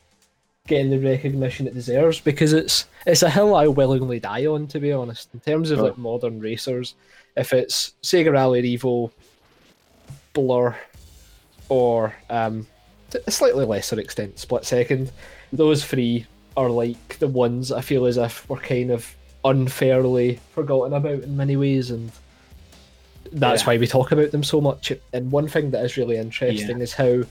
[0.66, 4.78] getting the recognition it deserves because it's it's a hill I willingly die on, to
[4.80, 5.28] be honest.
[5.34, 5.84] In terms of Oh.
[5.84, 6.94] like modern racers,
[7.36, 9.10] if it's Sega Rally Revo,
[10.34, 10.76] Blur,
[11.68, 12.66] or um,
[13.10, 15.10] to a slightly lesser extent, Split Second,
[15.52, 16.26] those three
[16.56, 19.14] are like the ones I feel as if we're kind of
[19.44, 22.12] unfairly forgotten about in many ways, and
[23.32, 23.66] that's Yeah.
[23.68, 24.92] why we talk about them so much.
[25.12, 27.22] And one thing that is really interesting is how,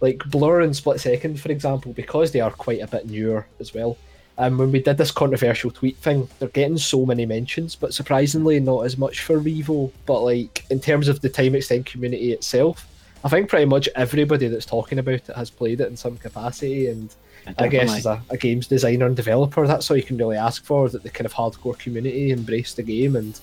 [0.00, 3.72] like Blur and Split Second, for example, because they are quite a bit newer as
[3.74, 3.96] well.
[4.36, 8.58] Um, when we did this controversial tweet thing, they're getting so many mentions, but surprisingly
[8.58, 9.92] not as much for Revo.
[10.06, 12.86] But like in terms of the time extend community itself,
[13.22, 16.88] I think pretty much everybody that's talking about it has played it in some capacity.
[16.88, 17.14] And
[17.58, 20.64] I guess as a, a games designer and developer, that's all you can really ask
[20.64, 23.14] for that the kind of hardcore community embrace the game.
[23.14, 23.38] And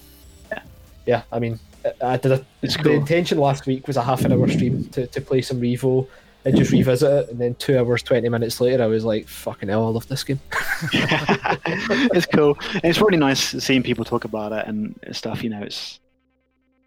[0.52, 0.60] Yeah.
[1.06, 2.92] yeah, I mean, I- I did a, It's the cool.
[2.92, 6.06] intention last week was a half an hour stream to, to play some Revo
[6.46, 9.70] and just revisit it, and then two hours twenty minutes later, I was like, "Fucking
[9.70, 10.40] hell, I love this game."
[10.94, 12.58] it's cool.
[12.74, 15.44] And it's really nice seeing people talk about it and stuff.
[15.44, 16.00] You know, it's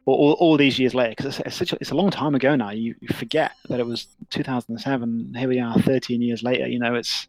[0.06, 2.34] all, all, all these years later because it's, it's such a, it's a long time
[2.34, 2.70] ago now.
[2.70, 5.34] You, you forget that it was 2007.
[5.36, 6.66] Here we are, 13 years later.
[6.66, 7.28] You know, it's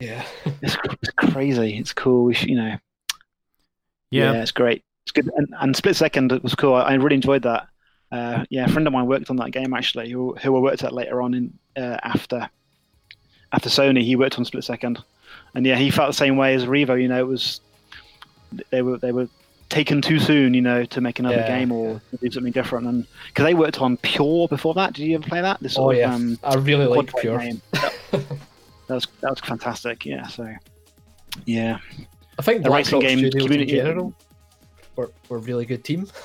[0.00, 0.24] Yeah,
[0.62, 1.78] it's, it's crazy.
[1.78, 2.24] It's cool.
[2.24, 2.76] We should, you know,
[4.32, 4.84] Yeah, it's great.
[5.04, 5.30] It's good.
[5.36, 6.74] And, and Split Second was cool.
[6.74, 7.68] I, I really enjoyed that.
[8.12, 10.84] Uh, yeah, a friend of mine worked on that game actually, who, who I worked
[10.84, 12.48] at later on in uh, after
[13.52, 14.02] after Sony.
[14.02, 15.02] He worked on Split Second,
[15.54, 17.00] and yeah, he felt the same way as Revo.
[17.00, 17.60] You know, it was
[18.70, 19.28] they were they were
[19.68, 22.86] taken too soon, you know, to make another Yeah, game or do something different.
[22.86, 25.58] And because they worked on Pure before that, did you ever play that?
[25.60, 27.42] This oh yeah, of, um, I really like Pure.
[28.88, 30.06] That, was that was fantastic.
[30.06, 30.48] Yeah, so
[31.44, 31.78] yeah.
[32.38, 34.14] I think The Black racing Rock game Studios community- in general
[34.94, 36.06] were, were really good team.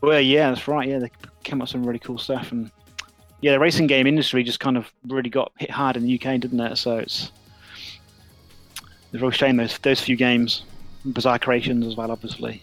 [0.00, 0.88] Well, yeah, that's right.
[0.88, 1.10] Yeah, they
[1.44, 2.70] came up with some really cool stuff, and
[3.40, 6.40] yeah, the racing game industry just kind of really got hit hard in the UK,
[6.40, 6.76] didn't it?
[6.76, 7.32] So it's
[8.76, 10.62] it's a real shame those those few games,
[11.04, 12.62] Bizarre Creations as well, obviously.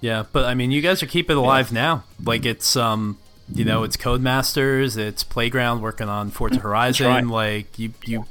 [0.00, 2.04] Yeah, but I mean, you guys are keeping it alive now.
[2.24, 3.18] Like it's um,
[3.54, 7.06] you know, it's Codemasters, it's Playground working on Forza Horizon.
[7.06, 7.26] right.
[7.26, 8.24] Like you, you,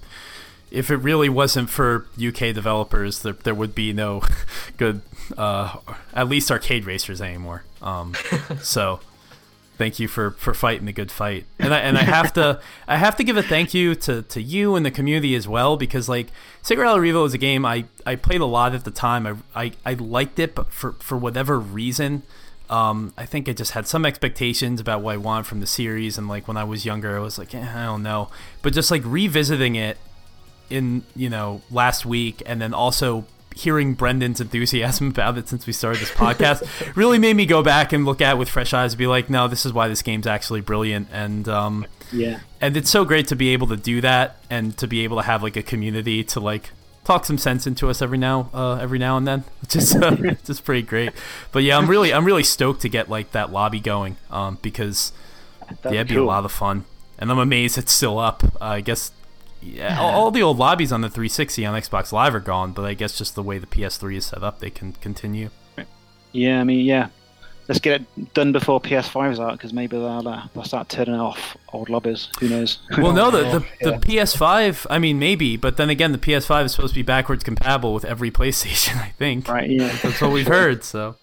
[0.72, 4.24] if it really wasn't for UK developers, there there would be no
[4.78, 5.02] good,
[5.38, 5.78] uh,
[6.14, 7.64] at least arcade racers anymore.
[7.82, 8.16] Um,
[8.62, 9.00] so
[9.78, 12.98] thank you for for fighting the good fight and i and i have to i
[12.98, 16.10] have to give a thank you to to you and the community as well because
[16.10, 16.28] like
[16.62, 19.36] Sega Rally Revo is a game i i played a lot at the time i
[19.56, 22.24] i, I liked it but for for whatever reason
[22.70, 26.18] um, I think I just had some expectations about what I wanted from the series,
[26.20, 28.30] and like when I was younger, I was like, eh, I don't know.
[28.62, 29.98] But just like revisiting it
[30.70, 33.26] in you know last week, and then also
[33.60, 37.94] hearing Brendan's enthusiasm about it since we started this podcast really made me go back
[37.94, 40.02] and look at it with fresh eyes and be like, no, this is why this
[40.02, 41.08] game's actually brilliant.
[41.12, 44.88] And um, Yeah, and it's so great to be able to do that and to
[44.88, 46.72] be able to have like a community to like
[47.04, 50.16] talk some sense into us every now uh, every now and then which is uh,
[50.44, 51.12] just pretty great
[51.52, 55.12] but yeah i'm really i'm really stoked to get like that lobby going um, because
[55.82, 56.26] that'd yeah it'd be cool.
[56.26, 56.86] a lot of fun
[57.18, 59.12] and i'm amazed it's still up uh, i guess
[59.62, 62.86] yeah, all, all the old lobbies on the 360 on xbox live are gone but
[62.86, 65.50] i guess just the way the ps3 is set up they can continue
[66.32, 67.08] Yeah, I mean, yeah.
[67.68, 71.56] Let's get it done before PS5's out because maybe they'll, uh, they'll start turning off
[71.74, 72.30] old lobbies.
[72.40, 72.80] Who knows?
[72.98, 73.98] Well, no, the, the, Yeah.
[73.98, 77.44] the PS5, I mean, maybe, but then again, the PS5 is supposed to be backwards
[77.44, 79.48] compatible with every PlayStation, I think.
[79.48, 79.70] right?
[79.70, 79.96] Yeah.
[80.04, 81.16] That's what we've heard, so.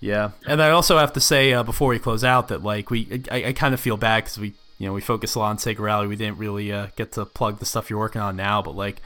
[0.00, 3.22] Yeah, and I also have to say uh, before we close out that like we,
[3.30, 5.58] I, I kind of feel bad because we, you know, we focused a lot on
[5.58, 6.06] Sega Rally.
[6.06, 9.00] We didn't really uh, get to plug the stuff you're working on now, but like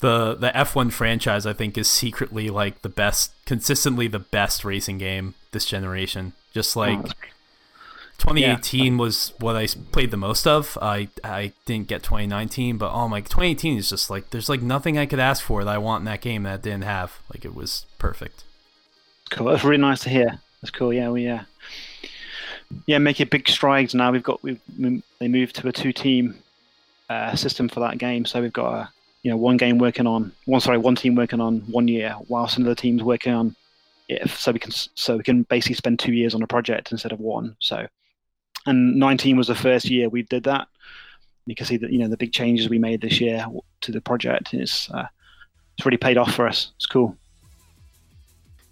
[0.00, 4.98] the the F1 franchise, I think is secretly like the best, consistently the best racing
[4.98, 6.32] game this generation.
[6.52, 6.98] Just like.
[6.98, 7.12] Oh,
[8.18, 10.78] 2018 was what I played the most of.
[10.80, 14.96] I I didn't get 2019, but oh my, 2018 is just like there's like nothing
[14.96, 17.18] I could ask for that I want in that game that I didn't have.
[17.32, 18.44] Like it was perfect.
[19.30, 19.48] Cool.
[19.48, 20.40] That's really nice to hear.
[20.62, 20.92] That's cool.
[20.92, 21.44] Yeah, we yeah,
[22.86, 24.12] yeah, making big strides now.
[24.12, 24.60] We've got we
[25.18, 26.36] they moved to a two-team
[27.08, 28.88] uh, system for that game, so we've got a
[29.22, 32.58] you know one game working on one sorry one team working on one year, whilst
[32.58, 33.56] another team's working on
[34.08, 34.28] it.
[34.30, 37.20] So we can so we can basically spend two years on a project instead of
[37.20, 37.56] one.
[37.60, 37.86] So
[38.66, 40.68] and 19 was the first year we did that.
[41.46, 43.46] You can see that you know the big changes we made this year
[43.82, 44.54] to the project.
[44.54, 45.06] It's uh,
[45.76, 46.72] it's really paid off for us.
[46.76, 47.16] It's cool.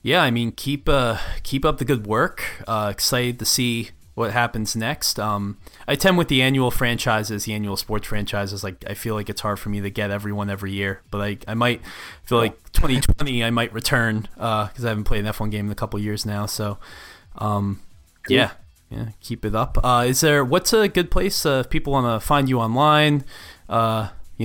[0.05, 2.44] Yeah, I mean, keep uh, keep up the good work.
[2.68, 5.18] Uh, excited to see what happens next.
[5.18, 5.57] Um,
[5.88, 8.62] I tend with the annual franchises, the annual sports franchises.
[8.62, 11.38] Like I feel like it's hard for me to get everyone every year, but I
[11.48, 11.80] I might
[12.22, 15.72] feel like 2020 I might return because uh, I haven't played an F1 game in
[15.72, 16.44] a couple years now.
[16.44, 16.76] So,
[17.38, 17.80] um,
[18.24, 18.36] cool.
[18.36, 18.50] yeah,
[18.90, 19.78] yeah, keep it up.
[19.82, 23.24] Uh, is there what's a good place uh, if people want to find you online?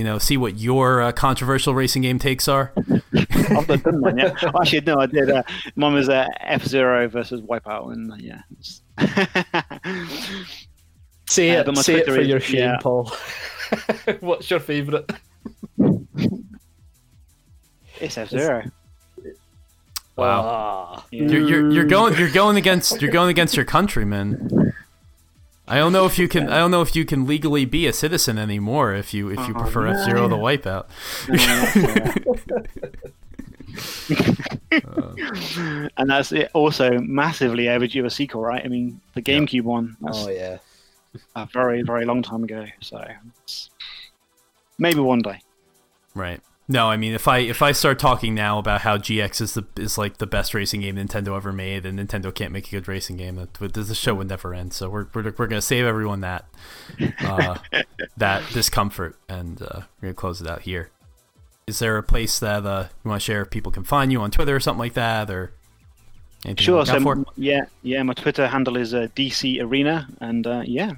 [0.00, 2.72] you know, see what your uh, controversial racing game takes are.
[3.14, 4.42] I've not done one yet.
[4.42, 5.30] Actually, no, I did.
[5.30, 5.42] Uh,
[5.76, 8.40] mine was uh, F Zero versus Wipeout, and uh, yeah.
[11.26, 12.78] say it, say Twitter it for is, your shame, yeah.
[12.80, 13.12] Paul.
[14.20, 15.10] What's your favourite?
[18.00, 18.62] It's F Zero.
[20.16, 20.42] Wow.
[20.42, 21.04] Ah.
[21.10, 24.72] You're, you're, you're going you're going against you're going against your countrymen.
[25.70, 26.48] I don't know if you can.
[26.48, 29.54] I don't know if you can legally be a citizen anymore if you if you
[29.54, 29.60] uh-huh.
[29.60, 30.86] prefer F Zero the Wipeout.
[35.96, 38.64] and that's it also massively overdue a sequel, right?
[38.64, 39.96] I mean, the GameCube one.
[40.04, 40.58] oh yeah,
[41.36, 42.66] a very very long time ago.
[42.80, 43.04] So
[44.76, 45.40] maybe one day.
[46.16, 46.40] Right.
[46.70, 49.66] No, I mean if I if I start talking now about how GX is the
[49.76, 52.86] is like the best racing game Nintendo ever made, and Nintendo can't make a good
[52.86, 54.72] racing game, that the show would never end.
[54.72, 56.44] So we're we're, we're gonna save everyone that
[57.24, 57.58] uh,
[58.16, 60.90] that discomfort, and uh, we're gonna close it out here.
[61.66, 63.42] Is there a place that uh, you want to share?
[63.42, 65.52] if People can find you on Twitter or something like that, or
[66.44, 66.86] anything sure.
[66.86, 70.92] So yeah, yeah, my Twitter handle is uh, DC Arena, and uh, yeah,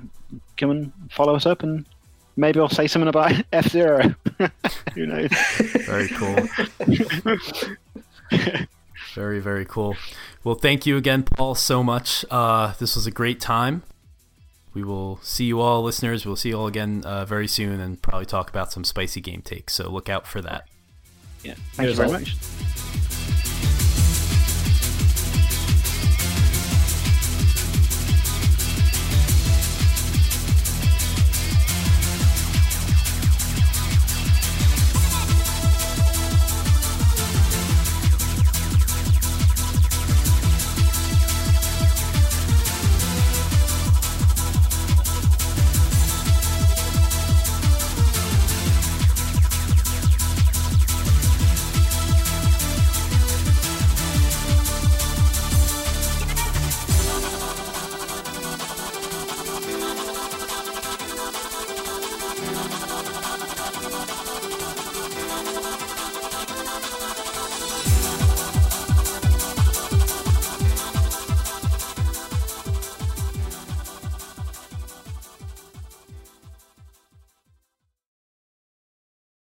[0.58, 1.86] come and follow us up and
[2.36, 4.14] maybe I'll say something about F Zero.
[4.94, 5.30] Who knows?
[5.86, 6.36] Very cool.
[9.14, 9.96] very very cool.
[10.44, 12.24] Well, thank you again, Paul, so much.
[12.30, 13.82] Uh, this was a great time.
[14.74, 16.24] We will see you all, listeners.
[16.24, 19.42] We'll see you all again uh, very soon, and probably talk about some spicy game
[19.42, 19.74] takes.
[19.74, 20.66] So look out for that.
[21.44, 21.54] Yeah.
[21.74, 22.36] Thank you very much.